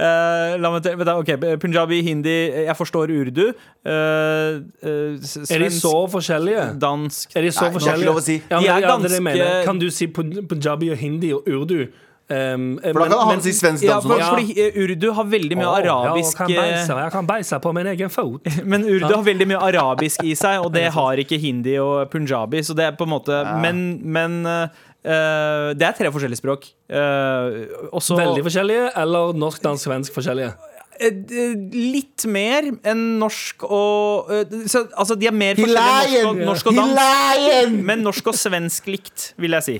[0.00, 1.30] Uh, La meg til, vet du, ok,
[1.60, 2.32] Punjabi, hindi
[2.64, 3.50] Jeg forstår urdu.
[3.84, 6.68] Uh, uh, svensk, Er de så forskjellige?
[6.80, 8.08] dansk Er de så Nei, forskjellige?
[8.08, 8.38] lov å si.
[8.40, 9.64] Ja, men, De er ja, ganske- mener.
[9.68, 11.90] Kan du si punjabi og hindi og urdu?
[12.30, 15.24] Um, For da kan han si svensk Ja, dans for, og fordi eh, urdu har
[15.26, 18.46] veldig mye arabisk Jeg kan beise, eh, jeg kan beise på min egen fot.
[18.70, 22.62] Men urdu har veldig mye arabisk i seg, og det har ikke hindi og punjabi.
[22.62, 26.66] Så det er på en måte Men, men eh, eh, det er tre forskjellige språk.
[26.90, 30.52] Uh, også Veldig forskjellige, eller norsk, dansk, svensk forskjellige?
[31.00, 34.28] Uh, Litt mer enn norsk og
[34.68, 37.80] så, Altså, de er mer forskjellige enn norsk norsk og dansk.
[37.88, 39.78] Men norsk og svensk likt, vil jeg si.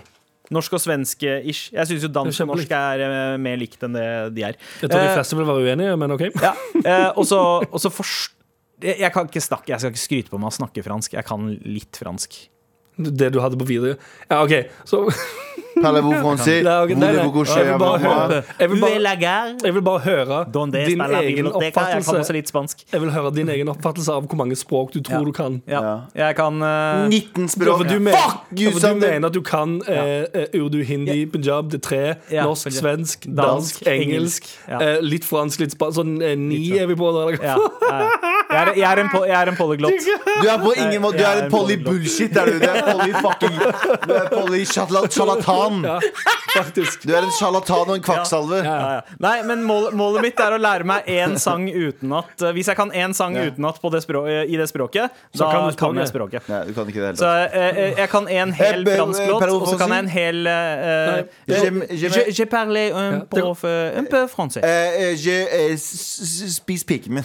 [0.50, 1.70] Norsk og svensk-ish.
[1.76, 4.56] Jeg syns jo dansk og norsk er mer likt enn det de er.
[4.80, 6.24] Jeg tror de fleste vil være uenige, men OK.
[6.42, 8.34] ja, eh, og så og så forst-
[8.82, 11.14] jeg, jeg kan ikke snakke, jeg skal ikke skryte på meg å snakke fransk.
[11.18, 12.40] Jeg kan litt fransk.
[12.96, 13.94] Det du hadde på video.
[14.30, 14.52] Ja, OK.
[14.84, 15.10] Så
[15.82, 16.62] Parlez-vous français?
[16.62, 17.08] Nei, ok, nei, nei.
[17.14, 21.00] Voulez-vous coucher Jeg vil bare høre, jeg vil bare, jeg vil bare høre Donde din
[21.00, 22.52] egen oppfattelse litt.
[22.92, 25.24] Jeg vil høre din egen oppfattelse av hvor mange språk du tror Ja.
[25.24, 25.62] du kan.
[25.68, 25.80] Ja.
[25.82, 25.96] Ja.
[26.26, 27.76] Jeg kan uh, 19 språk.
[27.78, 30.82] for du, mener, Fuck you, ja, for du mener at du kan eh, eh, urdu,
[30.84, 32.80] hindi, punjab, det tre, Ja, norsk, punjab.
[32.82, 34.80] svensk, Dansk, dansk, engelsk, engelsk, ja.
[34.90, 36.02] eh, litt fransk, litt spansk.
[36.02, 37.30] Sånn eh, ni er vi på da.
[37.40, 38.36] ja, ja.
[38.50, 40.06] Jeg, er, jeg, er en, po- jeg er en polyglott.
[40.42, 42.58] Du er på ingen måte Du er en polybullshit, er du.
[42.58, 43.56] Du er poly fucking
[44.06, 45.98] Du er poly-charlatan Ja,
[46.56, 47.04] faktisk.
[47.06, 48.60] Du er en charlatan og en kvakksalve.
[48.64, 49.00] Ja, ja.
[49.22, 52.34] Nei, men mål, målet mitt er å lære meg én sang utenat.
[52.56, 55.76] Hvis jeg kan én sang utenat på det språ- i det språket, da kan du
[55.76, 56.00] kan, språket.
[56.00, 56.48] jeg språket.
[56.50, 57.54] Nei, du kan ikke det Så tatt.
[57.54, 60.08] eh, eh, jeg kan en hel Eh, eh, fransk låt, og så kan jeg en
[60.08, 60.38] hel
[62.40, 64.64] je, parle un, peu, f- un peu français.
[65.20, 67.24] Je spis pikken min.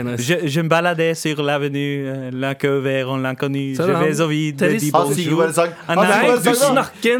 [0.00, 0.20] Ah, nice.
[0.22, 2.30] Je, je me baladais sur l'avenue, euh,
[2.80, 3.74] vers un l'inconnu.
[3.74, 4.74] Så Je det han- vais au vide, er de-.
[5.88, 7.18] Ah, Han nei, bare du snakker en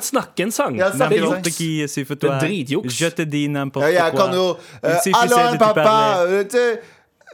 [0.00, 0.72] snakker en sang.
[0.76, 1.82] N'importe qui
[2.14, 2.38] Det er toi.
[2.38, 2.94] dritjuks.
[2.94, 6.56] Je te dis n'importe Ja, jeg kan jo eh, Allo, pappa vet.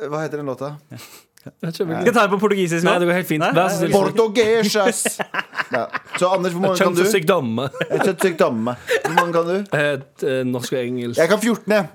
[0.08, 0.76] Hva heter den låta?
[1.42, 3.42] Jeg Skal ta det på portugisisk Nei, det går helt fint.
[3.42, 3.94] Nei, så nei.
[3.94, 5.02] Portugesas.
[5.72, 5.86] Ja.
[6.20, 7.00] Så Anders, hvor mange kan du?
[7.00, 7.54] Kjønnssykdom.
[8.36, 9.54] damme Hvor mange kan du?
[9.72, 9.92] Eh,
[10.28, 11.16] eh, Norsk og engelsk.
[11.16, 11.86] Jeg kan 14, jeg.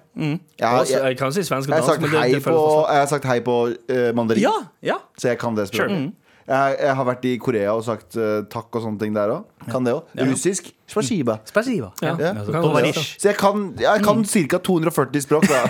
[0.58, 2.40] Ja, Også, jeg, jeg kan si svensk og jeg har dansk, sagt det, hei det
[2.48, 2.56] på,
[2.90, 4.96] jeg har sagt hei på eh, mandarin, Ja, ja.
[5.14, 6.10] så jeg kan det språket.
[6.48, 8.18] Jeg, jeg har vært i Korea og sagt
[8.50, 9.46] takk og sånne ting der òg.
[9.70, 10.10] Kan det òg.
[10.26, 10.72] Russisk.
[10.88, 11.38] Spasiba.
[11.46, 11.92] Spasiba.
[12.02, 12.14] Ja.
[12.16, 12.32] Ja.
[12.48, 12.94] Det.
[12.96, 14.62] Så jeg kan, jeg kan ca.
[14.64, 15.66] 240 språk, da.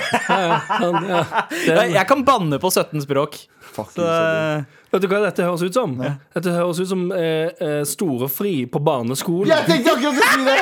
[1.97, 3.39] Jeg kan banne på 17 språk.
[3.78, 5.93] Fuck Så, så eh, Vet du hva dette høres ut som?
[6.34, 9.51] Dette høres ut som eh, eh, storefri på barneskolen.
[9.51, 10.61] Jeg tenkte akkurat å si det!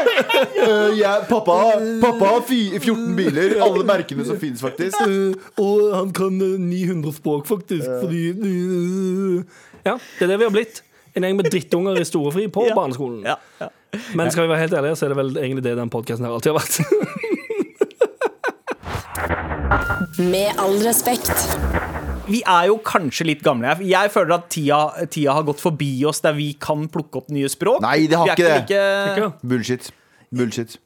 [0.66, 1.56] Uh, jeg- pappa,
[2.02, 3.54] pappa har fi- 14 biler.
[3.64, 4.98] Alle merkene som finnes, faktisk.
[5.06, 7.86] Uh, og han kan eh, 900 språk, faktisk.
[8.02, 9.46] Fordi eh,
[9.86, 10.82] Ja, det er det vi har blitt.
[11.16, 12.74] En gjeng med drittunger i storefri på Ja.
[12.76, 13.22] barneskolen.
[13.30, 13.70] ja, ja.
[14.18, 16.34] Men skal vi være helt ærlige, så er det vel egentlig det den podkasten her
[16.36, 16.76] alltid har vært.
[20.20, 21.32] Med all respekt.
[22.28, 23.76] Vi er jo kanskje litt gamle.
[23.86, 24.80] Jeg- føler at tida,
[25.12, 27.82] tida har gått forbi oss der vi kan plukke opp nye språk.
[27.82, 28.70] Nei, det har ikke det.
[28.70, 29.92] Like, Bullshit.
[30.34, 30.78] Bullshit.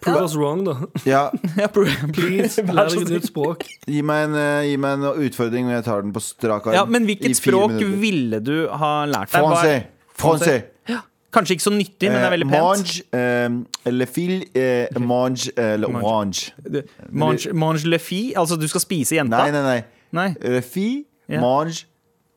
[0.00, 0.76] Prove us wrong, da.
[1.04, 1.28] Ja,
[1.74, 3.64] Please, lær deg et nytt språk.
[3.86, 6.72] gi meg en, uh, gi meg en utfordring, og jeg tar den på strak arm.
[6.78, 7.98] ja, men hvilket språk minutter.
[8.00, 9.88] ville du ha lært deg?
[10.16, 10.62] Français.
[10.88, 11.00] Ja.
[11.34, 12.62] Kanskje ikke så nyttig, men det er Eh, veldig pent.
[12.62, 16.52] mange, eh, le fil, eh, mange, eh, le orange.
[17.10, 18.32] Mange, mange le fi?
[18.34, 19.36] Altså du skal spise jenta?
[19.44, 19.84] Nei, nei, nei.
[20.12, 20.34] Nei.
[20.40, 21.40] Refi, fi, Ja.
[21.40, 21.84] mange,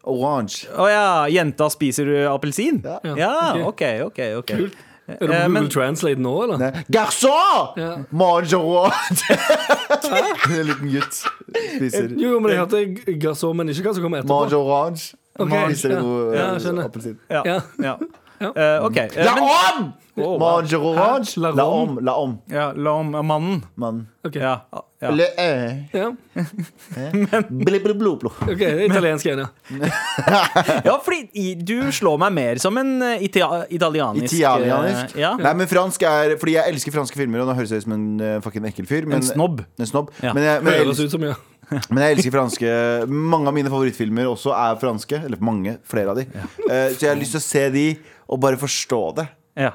[0.03, 0.67] orange.
[0.76, 2.82] Å ja, jenta spiser appelsin?
[2.84, 2.99] Ja.
[3.15, 4.19] Ja, OK, OK.
[4.41, 4.74] ok Kult.
[5.11, 6.57] Er det Eh, Google men- Translate nå, eller?
[6.57, 6.84] Nei.
[6.91, 7.74] Garçon!
[7.78, 7.97] Ja.
[8.11, 9.24] Mange orange.
[10.59, 14.38] en liten gutt spiser Jo, men jeg hørte gasson, men ikke hva som kommer etterpå.
[14.39, 15.13] mange orange.
[15.39, 16.01] Ok, Spiser ja.
[16.01, 16.86] noe Ja, eh, skjønner.
[16.89, 17.17] appelsin.
[17.30, 17.41] Ja.
[17.45, 17.59] Ja.
[17.82, 17.95] ja.
[18.41, 18.51] Ja.
[18.55, 18.97] Eh, OK.
[18.97, 19.91] Uh, La men- om!
[20.17, 20.39] Oh, wow.
[20.41, 21.37] Mange orange.
[21.39, 21.89] La La om.
[21.97, 21.99] om.
[22.03, 22.33] La om.
[22.51, 23.61] Ja, la om mannen.
[23.79, 24.07] Mannen.
[24.27, 24.35] Ok.
[24.35, 24.57] Ja.
[25.01, 25.09] ja.
[25.15, 25.77] Le, eh.
[25.95, 26.09] Ja.
[28.41, 29.47] Ok, det er italiensk igjen, ja.
[30.87, 35.15] ja, fordi i- du slår meg mer som en eh, itia italianisk Italianisk?
[35.15, 35.33] eh, Ja.
[35.39, 37.95] Nei, men fransk er Fordi jeg elsker franske filmer, og nå høres jeg ut som
[37.95, 39.05] en eh, fucking ekkel fyr.
[39.07, 39.63] Men, En snobb.
[39.79, 40.11] En snobb.
[40.21, 40.33] Ja.
[40.33, 41.33] Men, jeg, men, jeg, Høres ut som, ja.
[41.91, 42.72] men jeg elsker franske.
[43.11, 45.22] Mange av mine favorittfilmer også er franske.
[45.26, 45.78] Eller mange.
[45.88, 46.28] Flere av de.
[46.36, 46.47] Ja.
[46.65, 47.86] så jeg har lyst til å se de,
[48.32, 49.30] og bare forstå det.
[49.67, 49.72] Ja.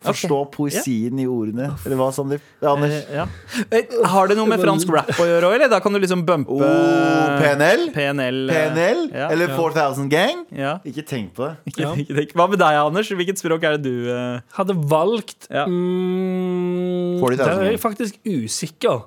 [0.00, 1.66] Forstå poesien i ordene.
[1.84, 2.40] Eller hva, Sandeep?
[2.64, 2.94] Er Anders.
[3.02, 3.26] Eh, ja.
[3.68, 5.68] Eh, Har det noe med fransk rap å gjøre òg, eller?
[5.68, 7.82] Da kan du liksom bumpe Oh, PNL?
[7.92, 8.38] PNL.
[8.48, 9.02] eh, PNL?
[9.12, 9.26] Ja.
[9.34, 10.46] Eller 4000 Gang?
[10.56, 10.78] Ja.
[10.88, 11.52] Ikke tenk på det.
[11.74, 11.92] Ikke, Ja.
[12.00, 12.32] ikke tenk.
[12.32, 13.12] Hva med deg, Anders?
[13.12, 14.40] Hvilket språk er det du uh...
[14.56, 15.66] Hadde valgt Ja.
[15.68, 17.36] mm, 40,000.
[17.44, 19.02] Der er jeg faktisk usikker.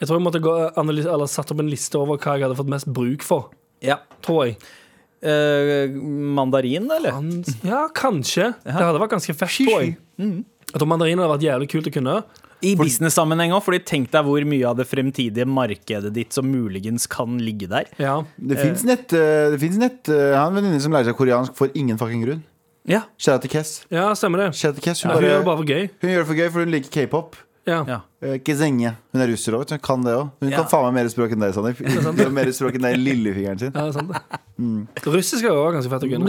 [0.00, 2.56] Jeg tror jeg måtte gå analyse, eller satt opp en liste over hva jeg hadde
[2.58, 3.50] fått mest bruk for.
[3.84, 3.96] Ja.
[4.22, 4.58] Tror jeg.
[5.26, 5.88] Eh,
[6.36, 7.12] mandarin, eller?
[7.16, 8.50] Ans- Ja, kanskje.
[8.64, 9.96] Det hadde vært ganske fett, tror jeg.
[10.20, 10.44] Mm.
[10.72, 12.16] Jeg tror mandarin hadde vært jævlig kult å kunne.
[12.64, 17.06] I business-sammenheng òg, Fordi tenk deg hvor mye av det fremtidige markedet ditt som muligens
[17.06, 17.84] kan ligge der.
[18.00, 18.22] Ja.
[18.38, 19.12] Det fins nett...
[19.12, 21.98] eh, Det finnes nett eh, Jeg har en venninne som lærer seg koreansk for ingen
[22.00, 22.42] fucking grunn.
[22.88, 23.02] Ja.
[23.18, 23.84] Kjære til Kess.
[23.90, 24.52] ja, stemmer det.
[24.56, 25.90] Kjære til Kess hun, Hun gjør det bare, bare for gøy.
[26.00, 27.36] hun gjør det for gøy, for hun liker k-pop.
[27.66, 27.80] Ja.
[27.88, 27.96] Ja.
[28.22, 28.92] Eh, Kezenje.
[29.12, 30.28] Hun er russer òg, hun kan det òg.
[30.40, 30.60] Hun Ja.
[30.62, 31.80] kan faen meg mer språk enn deg, Sandeep.
[31.82, 33.72] Hun har mer språk enn deg i lillefingeren sin.
[33.74, 34.20] Ja, det er sant det.
[35.12, 36.24] Russisk er jo ganske fett å kunne.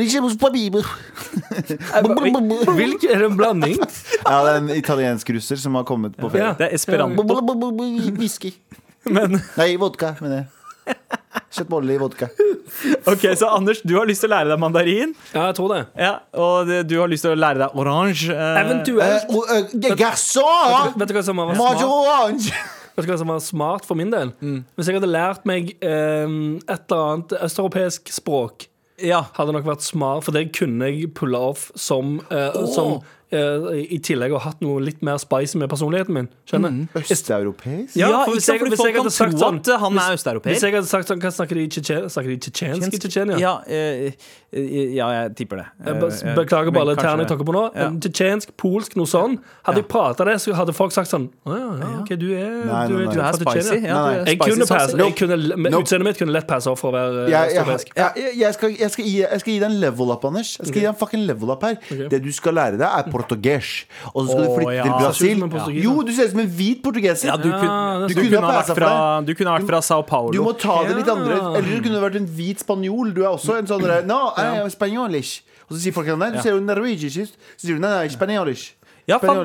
[1.77, 3.77] Hvilken Er det en blanding?
[3.77, 6.47] ja, det er en italiensk russer som har kommet på ferie.
[6.49, 6.53] Ja.
[6.57, 7.23] Det er esperanto.
[8.17, 8.53] Whisky.
[9.05, 10.45] Men Nei, vodka, mener
[10.87, 10.97] jeg.
[11.57, 12.27] Kjøttboller i vodka.
[13.07, 15.81] Ok, Så Anders, du har lyst til å lære deg mandarin, Ja, jeg tror det.
[15.97, 18.33] ja, og det, du har lyst til å lære deg oransje.
[18.35, 19.29] eh, Eventuelt.
[19.29, 20.93] Eh, og, eh, Garçon!
[20.99, 21.83] Vet du hva som var smart?
[21.87, 22.51] orange!
[22.97, 24.31] Vet du hva som var smart for min del?
[24.41, 24.63] Mm.
[24.75, 28.67] Hvis jeg hadde lært meg eh, et eller annet østeuropeisk språk,
[28.99, 29.21] Ja.
[29.37, 32.99] hadde nok vært smart, for det kunne jeg pulle off som, eh, som
[33.31, 36.29] I tillegg har hatt noe litt mer spicy med personligheten min.
[36.47, 36.71] Skjønner?
[36.71, 36.87] Mm.
[36.95, 37.95] Østeuropeisk?
[37.99, 40.73] Ja, Ja, for hvis jeg- hvis jeg hadde sagt sånn- at han er Hvis jeg
[40.73, 41.67] hadde sagt sånn, hva snakker de?
[41.67, 43.37] Tsjetsjensk i Tsjetsjenia?
[43.39, 44.11] Ja, eh,
[44.53, 45.65] eh, ja, jeg tipper det.
[45.85, 47.75] Eh, be- eh, Beklager på alle tærne jeg tråkker på nå.
[47.75, 47.89] Ja.
[47.91, 49.39] Tsjetsjensk, polsk, noe sånn.
[49.65, 52.65] Hadde jeg prata det, så hadde folk sagt sånn Å ja, ja, OK, du er,
[52.65, 53.13] Nei, du nei, nei.
[53.13, 53.31] Du fra.
[53.53, 54.25] Tsjetsjenia.
[54.25, 55.83] Jeg kunne passe, jeg kunne, med Nope.
[55.83, 57.87] Utseendet mitt kunne lett passe off for å være eh, østeuropeisk.
[57.95, 60.57] jeg, jeg, skal, jeg, gi, jeg skal gi deg en level up, Anders.
[60.57, 61.77] Jeg skal gi deg en fucking level up her
[62.09, 63.71] Det du skal lære deg, er portugers.
[64.13, 65.43] Og så skal du flytte til Brasil.
[65.83, 67.33] Jo, du ser ut som en hvit portugiser.
[67.43, 68.93] Du, kunne, du, kunne ha vært fra,
[69.27, 70.31] du kunne vært fra Sao Paulo.
[70.37, 73.13] Du må ta det litt andre Eller du kunne vært en hvit spanjol.
[73.17, 75.41] Du er også en sånn No, I am spaniolish.
[75.67, 77.39] Og så sier folk nei, du ser jo norwegisk ut.
[77.57, 78.69] Så sier du nei, nei, spanjolish.
[79.07, 79.19] Ja.
[79.23, 79.43] Ja,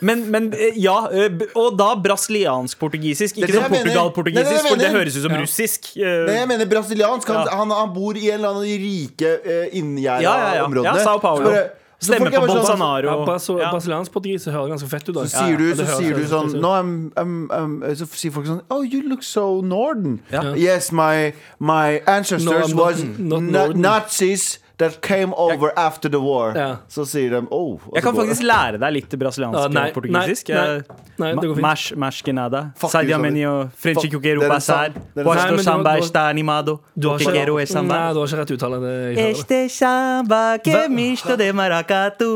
[0.00, 3.38] men, men eh, ja, eh, og da brasiliansk-portugisisk.
[3.40, 5.88] Ikke sånn Portugal-portugisisk, for det høres ut som russisk.
[5.96, 7.32] eh, Nei, jeg mener brasiliansk.
[7.32, 7.56] Han, Ja.
[7.62, 9.32] han, han bor i en eller annen av de rike
[9.72, 10.64] inngjerda Ja, ja, ja.
[10.68, 10.98] områdene.
[11.00, 11.48] Ja, Sao Paulo.
[11.48, 11.70] Bare-
[12.00, 12.62] Stemmer er på Bolsonaro.
[12.62, 13.58] sånn- Bolsonaro.
[13.58, 13.70] Ja, Ja.
[13.72, 15.14] Brasiliansk portugisisk høres ganske fett ut.
[15.14, 15.20] da.
[15.24, 18.46] Så sier du, Ja, så sier du sånn no, I'm, I'm, I'm, Så sier folk
[18.46, 20.20] sånn Oh, you look so Norden.
[20.30, 20.54] Ja.
[20.54, 23.76] Yes, my, my ancestors No, not- was not.
[23.76, 26.56] Nazis that came over after the war.
[26.56, 26.76] Ja.
[26.88, 27.80] Så sier de oh.
[27.94, 28.48] Jeg kan faktisk det.
[28.48, 30.52] lære deg litt brasiliansk nei, og portugisisk.
[30.54, 31.06] nei, nei.
[31.18, 31.64] Nei, det går fint.
[31.66, 32.60] Mash, mash genada.
[32.62, 32.72] nada.
[32.78, 34.92] Fuck Sadia you, menio, frente Fuck- basar.
[35.14, 36.78] Posto samba está animado.
[36.94, 38.78] Du har ikke, nei, du har ikke rett uttale.
[38.86, 39.30] Jeg.
[39.30, 42.30] Este samba que misto de maracatu.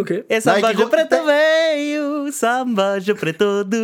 [0.00, 0.10] Ok.
[0.28, 3.82] É samba jo de preto veio, samba de preto du.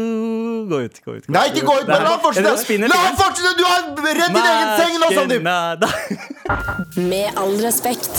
[0.68, 1.28] Gå ut, gå ut.
[1.28, 1.86] Nei, ikke gå ut!
[1.88, 2.78] men la Jeg og fortsette!
[2.86, 3.55] La ham fortsette!
[3.59, 3.80] Du har
[4.20, 5.43] redd din egen seng nå, Sandeep!
[5.43, 5.88] nada.
[7.32, 8.18] Med all respekt.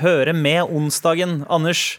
[0.00, 1.98] Høre med onsdagen, Anders.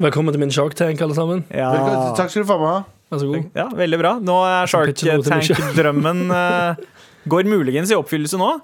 [0.00, 1.42] Velkommen til min Shark Tank, alle sammen.
[1.50, 1.72] Ja.
[1.74, 2.84] Velkommen- Takk skal du faen meg ha.
[3.10, 3.50] Vær så god.
[3.56, 4.12] Ja, veldig bra.
[4.22, 5.56] Nå er Shark pitcher noe til.
[5.56, 6.74] Tank-drømmen eh,
[7.28, 8.60] Går muligens i oppfyllelse nå.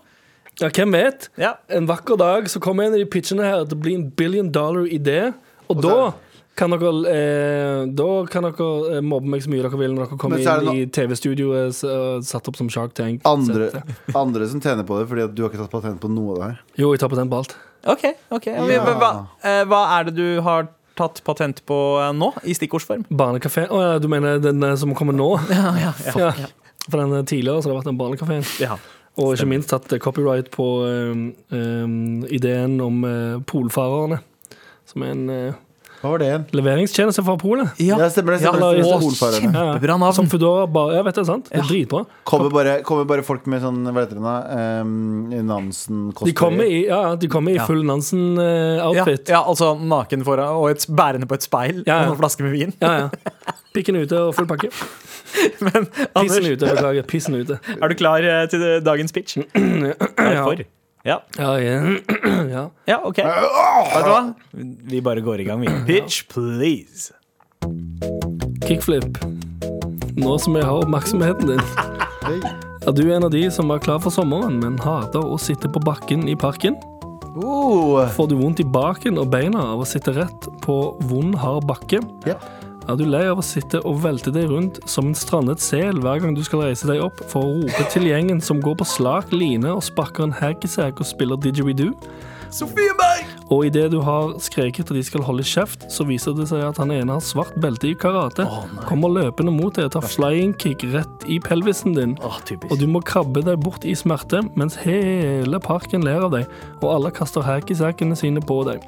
[0.61, 1.29] Ja, hvem vet?
[1.37, 1.55] Ja.
[1.69, 4.49] En vakker dag så kommer en av de pitchene her til å bli en billion
[4.53, 5.35] dollar idé,
[5.69, 6.13] og da
[6.57, 10.19] kan dere, eh, da kan dere eh, mobbe meg så mye dere vil når dere
[10.23, 13.21] kommer Men så er det inn i TV-studioet s- satt opp som Shark Tank.
[13.29, 13.69] Andre,
[14.25, 16.41] andre som tjener på det, fordi at du har ikke tatt patent på noe av
[16.41, 16.63] det her.
[16.81, 17.57] Jo, jeg tar patent på alt.
[17.87, 18.05] OK.
[18.35, 19.11] ok Men hva,
[19.47, 23.05] eh, hva er det du har tatt patent på eh, nå, i stikkordsform?
[23.13, 23.67] Barnekafé.
[23.69, 25.29] Å ja, du mener den eh, som kommer nå?
[25.53, 26.49] Ja, ja, Ja.
[26.87, 28.47] For den eh, tidligere så har det vært den barnekafeen.
[28.65, 28.79] ja.
[29.17, 31.21] Og ikke minst tatt eh, copyright på eh,
[31.57, 31.95] eh,
[32.37, 34.19] ideen om eh, polfarerne.
[34.89, 35.55] Som er en eh,
[36.07, 36.45] Hva var det igjen?
[36.55, 37.81] leveringstjeneste fra Polet.
[37.83, 38.45] Ja, stemmer det.
[38.45, 38.85] Ja, Stemmer det.
[38.87, 40.15] å, Kjempebra navn.
[40.15, 41.49] Som Foodora bare Ja, vet det, sant?
[41.51, 42.05] Det er dritbra.
[42.31, 44.37] Kommer bare, kommer bare folk med sånn, hva heter det?
[44.87, 46.31] Um, Nansen-cosplay?
[46.31, 49.35] De kommer i, ja, de kommer i full Ja, Nansen-outfit.
[49.35, 51.99] ja, altså naken foran og et, bærende på et speil Ja, ja.
[52.05, 52.77] og noen flasker med vin.
[52.81, 53.57] Ja, ja.
[53.75, 54.71] Pikken ute og full pakke.
[55.67, 57.03] Men Pissen ute, beklager.
[57.11, 57.59] Pissen ute.
[57.77, 59.41] er du klar eh, til dagens pitch?
[60.17, 60.47] Ja.
[61.07, 61.77] Ja, ja.
[62.55, 62.63] ja.
[62.91, 63.21] ja, OK.
[63.23, 64.23] Vet du hva?
[64.91, 65.71] Vi bare går i gang, vi.
[65.87, 67.13] Pitch, please.
[68.67, 69.21] Kickflip.
[70.17, 71.63] Nå som jeg har oppmerksomheten din.
[72.87, 75.83] Er du en av de som er klar for sommeren, men hater å sitte på
[75.87, 76.75] bakken i parken?
[77.37, 80.77] Oh, Får du vondt i baken og beina av å sitte rett på
[81.11, 82.01] vond, hard bakke?
[82.27, 82.39] ja.
[82.87, 86.21] Er du lei av å sitte og velte deg rundt som en strandet sel hver
[86.23, 89.33] gang du skal reise deg opp for å rope til gjengen som går på slak
[89.35, 91.97] line og sparker en haggisack og spiller didgeridoo?
[92.55, 93.27] Sofieberg!
[93.53, 96.81] Og idet du har skreket at de skal holde kjeft, så viser det seg at
[96.83, 98.47] han ene har svart belte i karate,
[98.89, 102.17] kommer løpende mot deg og tar flying kick rett i pelvisen din.
[102.27, 102.41] Oh.
[102.71, 106.89] Og du må krabbe deg bort i smerte, mens hele parken ler av deg, og
[106.91, 108.83] alle kaster hackisackene sine på deg.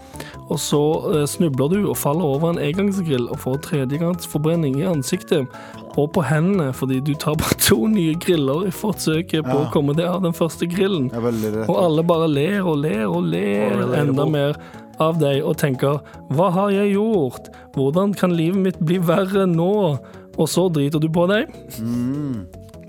[0.48, 0.82] Og så
[1.12, 5.46] eh, snubler du og faller over en engangsgrill og får tredjegangsforbrenning i ansiktet
[5.98, 9.96] og på hendene fordi du tar bare to nye griller i forsøket på å komme
[9.98, 11.08] deg av den første grillen.
[11.66, 14.60] Og alle bare ler og ler og ler enda mer
[15.02, 16.00] av deg og tenker
[16.34, 17.50] Hva har jeg gjort?
[17.74, 19.74] Hvordan kan livet mitt bli verre nå?
[20.38, 21.50] Og så driter du på deg.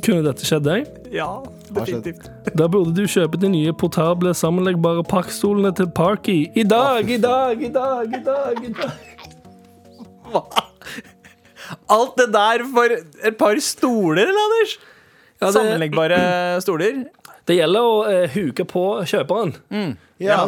[0.05, 0.89] Kunne dette skjedd deg?
[1.13, 1.41] Ja,
[1.73, 2.29] definitivt.
[2.53, 6.43] Da burde du kjøpe de nye portable sammenleggbare parkstolene til Parky.
[6.53, 8.65] I dag, i dag, i dag, i dag!
[8.69, 10.65] i dag
[11.89, 12.95] Alt det der for
[13.29, 14.77] et par stoler, eller, Anders?
[15.39, 16.21] Ja, det, Sammenleggbare
[16.63, 17.03] stoler.
[17.47, 19.53] det gjelder å uh, huke på kjøperen.
[20.19, 20.41] Ja.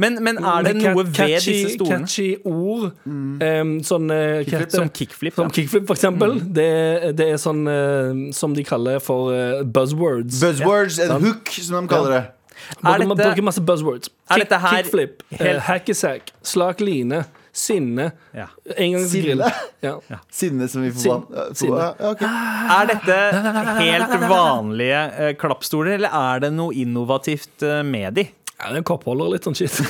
[0.00, 2.06] Men, men er det noe ved catchy, disse stolene?
[2.06, 2.94] catchy ord.
[3.04, 5.34] Um, sånn uh, Kickflip, som kickflip?
[5.36, 5.54] Som ja.
[5.58, 6.38] kickflip, for eksempel.
[6.56, 6.68] Det,
[7.18, 10.40] det er sånn uh, som de kaller for uh, buzzwords.
[10.40, 12.22] Buzzwords, en hook, som de kaller det.
[12.80, 14.08] Man, Er man dette- bruker masse buzzwords.
[14.32, 17.20] Er dette her kickflip, helt- hackesack, slak line,
[17.52, 18.46] sinne, Ja.
[19.06, 19.48] Sinne?
[19.84, 19.98] Ja.
[20.32, 21.54] Sinne som vi får Sin- vann.
[21.54, 21.80] sinne.
[22.00, 22.22] Ja, ok.
[22.76, 23.18] Er dette
[23.82, 28.28] helt vanlige uh, klappstoler, eller er det noe innovativt uh, med de?
[28.62, 29.74] ja, det er en koppholder, litt sånn shit.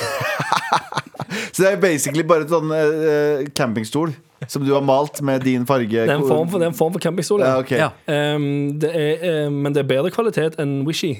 [1.53, 4.13] Så det er basically bare en sånn uh, campingstol
[4.49, 5.87] som du har malt med din farge.
[5.93, 7.43] Det er en form for, det er en form for campingstol.
[7.45, 7.79] ja, okay.
[7.79, 7.91] Ja.
[8.35, 11.13] Um, det er, um, men det er bedre kvalitet enn Wishy.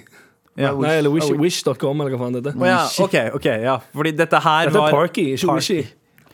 [0.60, 0.74] Ja.
[0.78, 2.60] Nei, eller Wish, Ah, Wish.com, eller hva faen det heter.
[2.62, 3.80] Oh, ja, Okay, okay, ja.
[3.96, 5.62] Fordi dette her Dette var Parky, ikke Parky.
[5.64, 5.88] Wishy.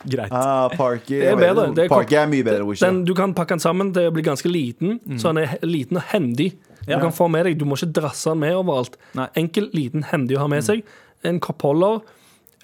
[0.06, 0.32] Greit.
[0.32, 1.68] Ah, Parky Det er bedre.
[1.76, 2.76] Det er Parky er mye bedre.
[2.80, 6.00] Den, du kan pakke den sammen til å bli ganske liten, så den er liten
[6.00, 6.54] og hendig.
[6.86, 6.98] Ja.
[6.98, 8.96] Du kan få med deg, du må ikke drasse den med overalt.
[9.18, 9.28] Nei.
[9.42, 10.82] Enkel, liten, hendig å ha med seg.
[11.28, 12.00] En koppholder.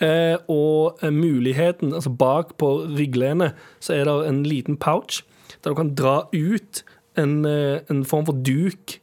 [0.04, 5.22] Eh, og eh, muligheten, altså bak på rygglenet, så er det en liten pouch
[5.64, 6.82] der du kan dra ut
[7.16, 8.98] en, eh, en form for duk,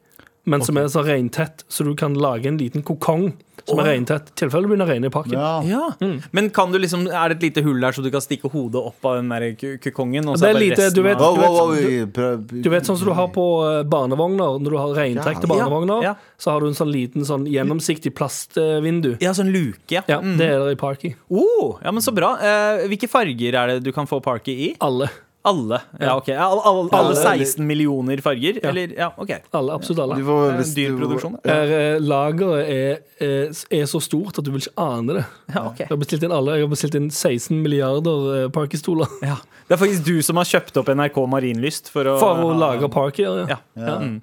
[0.44, 3.32] men som er så rentett så du kan lage en liten kokong
[3.68, 4.28] som er regntett.
[4.32, 5.32] I tilfelle det begynner å regne i parken.
[5.32, 5.62] Ja.
[5.62, 6.20] Ja.
[6.32, 8.82] Men kan du liksom, er det et lite hull der så du kan stikke hodet
[8.82, 10.28] opp av den der kukongen?
[10.28, 13.12] Og så Det er lite, du vet- du, vet, prøv- Du vet sånn som du
[13.14, 16.14] har på eh, barnevogner Når du har regntrekte til barnevogner Ja, ja.
[16.38, 20.02] Så har du en sånn liten sånn gjennomsiktig plastvindu Ja, sånn luke, ja.
[20.08, 20.36] Ja, Mm.
[20.38, 22.36] det er det i Parky Oh, ja, men så bra.
[22.40, 24.76] Eh, hvilke farger er det du kan få Parky i?
[24.80, 25.08] Alle,
[25.44, 25.80] Alle.
[25.98, 26.28] Ja, ok.
[26.28, 27.38] Alle, alle, alle Alle.
[27.40, 28.60] 16 millioner farger?
[28.62, 29.32] Eller, ja, ok.
[29.58, 31.34] alle absolutt alle Du får, Det er hvis en dyr du- produksjon.
[31.44, 33.48] Er, eh, Lageret er, er,
[33.80, 35.24] er så stort at du vil ikke ane det
[35.54, 35.78] Ja, ok.
[35.82, 39.10] Jeg har bestilt inn alle Jeg har bestilt inn 16 milliarder parkistoler.
[39.32, 39.36] Ja.
[39.68, 42.88] Det er faktisk du som har kjøpt opp NRK Marienlyst for å For å lage
[42.92, 43.56] parker, ja.
[43.56, 43.58] Ja.
[43.86, 43.98] Ja.
[44.02, 44.16] Mm.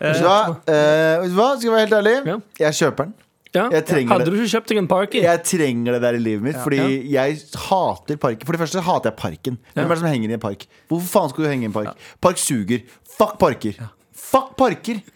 [0.00, 0.38] Vet du hva?
[0.66, 1.48] Eh, hva?
[1.58, 2.14] Skal jeg være helt ærlig?
[2.26, 2.36] Ja.
[2.66, 3.14] Jeg kjøper den.
[3.54, 3.68] Ja.
[3.70, 5.22] Jeg Hadde du ikke kjøpt deg en parker?
[5.22, 7.36] Jeg trenger det der i livet mitt, fordi jeg
[7.68, 8.44] hater parker.
[8.48, 9.58] For det første hater jeg parken.
[9.74, 10.66] Hvem er det som henger i en park?
[10.90, 11.94] Hvorfor faen skal du henge i en park?
[12.20, 12.82] Park suger.
[13.16, 13.78] Fuck parker.
[14.12, 15.00] Fuck parker!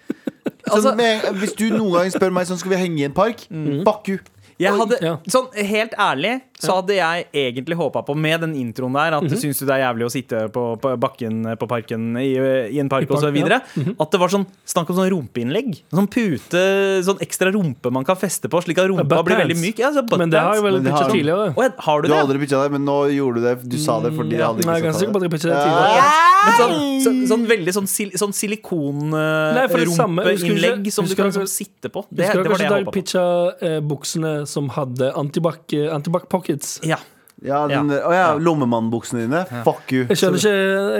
[0.68, 3.12] Altså- sånn, med, hvis du noen gang spør meg sånn skal vi henge i en
[3.16, 3.40] park,
[3.86, 4.18] fuck you.
[4.60, 5.14] Jeg hadde, Ja.
[5.30, 9.36] sånn Helt ærlig så hadde jeg egentlig håpa på, med den introen der, at Mhm.
[9.38, 12.34] syns du det er jævlig å sitte på, på bakken på parken i,
[12.74, 13.36] i en park park, osv.
[13.36, 13.60] ja.
[13.76, 13.94] Mhm.
[14.00, 15.82] At det var sånn snakk om sånn rumpeinnlegg.
[15.92, 19.78] Sånn pute, sånn ekstra rumpe man kan feste på, slik at rumpa blir veldig myk.
[19.78, 22.38] Ja, Men det har jeg vel har- pitchet tidligere Å, har du Du har aldri
[22.42, 23.58] pitcha det, men nå gjorde du det.
[23.68, 24.82] Du sa det fordi jeg hadde er ikke Nei, jeg
[25.30, 25.64] pitchet det det.
[25.64, 26.02] tidligere Ja.
[26.38, 32.04] Men sånn, så, sånn veldig sånn, sil, sånn silikonrumpeinnlegg som du kan liksom sitte på.
[32.10, 32.94] Det, var det jeg da jeg håpa på.
[32.94, 33.24] pitcha
[33.62, 36.80] eh, buksene som hadde antibac, eh, antibac pockets?
[36.82, 36.98] Ja.
[37.38, 39.44] Ja, den, Å ja, lommemannbuksene dine.
[39.62, 40.06] Fuck you.
[40.10, 40.54] Jeg skjønner, ikke,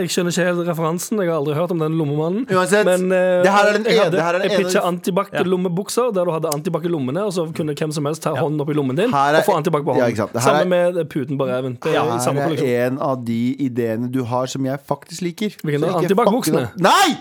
[0.05, 1.19] jeg skjønner ikke helt referansen.
[1.19, 2.45] Jeg har aldri hørt om den lommemannen.
[2.55, 6.13] Uansett, Men uh, det her er den jeg, ene- hadde, er den jeg pitcha antibac-lommebukser,
[6.15, 8.71] der du hadde antibac i lommene, og så kunne hvem som helst ta hånden opp
[8.71, 10.31] i lommen din er- og få antibac på hånden.
[10.39, 11.75] Sammen med puten på reven.
[11.83, 15.59] Det er Her er en av de ideene du har som jeg faktisk liker.
[15.65, 15.91] Hvilken da?
[15.97, 16.69] Så Antibac-buksene?
[16.79, 17.17] Nei!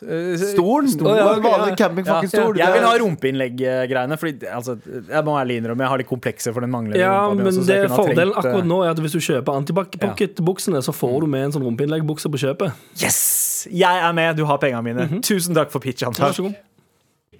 [0.00, 0.88] Stolen!
[1.04, 1.76] Å, ja, okay, Vanlig ja.
[1.82, 2.58] campingfucking-stol.
[2.60, 4.18] Jeg vil ha rumpeinnlegg-greiene.
[4.20, 7.44] Fordi altså, Jeg må ærlig innrømme Jeg har litt komplekser for den manglende Ja, rumpa
[7.44, 10.94] men det fordelen trengt, eh, akkurat nå er at hvis du kjøper antibac pocket-buksene, så
[10.96, 12.84] får du med en sånn rumpeinnleggbukse på kjøpet.
[13.02, 13.20] Yes!
[13.68, 15.06] Jeg er med, du har pengene mine.
[15.08, 15.24] Mhm.
[15.26, 16.38] Tusen takk for pitch, Takk.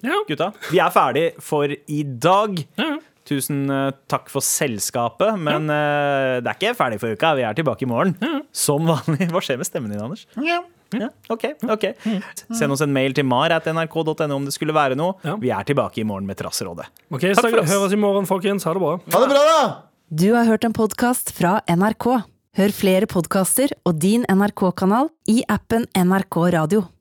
[0.01, 0.17] Ja.
[0.29, 2.61] Gutta, vi er ferdig for i dag.
[2.81, 2.97] Ja.
[3.29, 7.35] Tusen eh, takk for selskapet, men eh, det er ikke ferdig for uka.
[7.39, 8.17] Vi er tilbake i morgen.
[8.53, 9.29] Som vanlig.
[9.31, 10.27] Hva skjer med stemmen din, Anders?
[10.41, 10.63] Ja,
[11.31, 11.85] ok, ok
[12.57, 15.17] Send oss en mail til mar.nrk.no om det skulle være noe.
[15.27, 15.37] Ja.
[15.41, 16.89] Vi er tilbake i morgen med Trassrådet.
[17.11, 17.71] Ok, oss.
[17.71, 18.67] høres i morgen, folkens.
[18.67, 18.99] Ha det bra.
[19.15, 19.63] Ha det bra, da!
[20.11, 22.09] Du har hørt en podkast fra NRK.
[22.59, 26.89] Hør flere podkaster og din NRK-kanal i appen NRK Radio.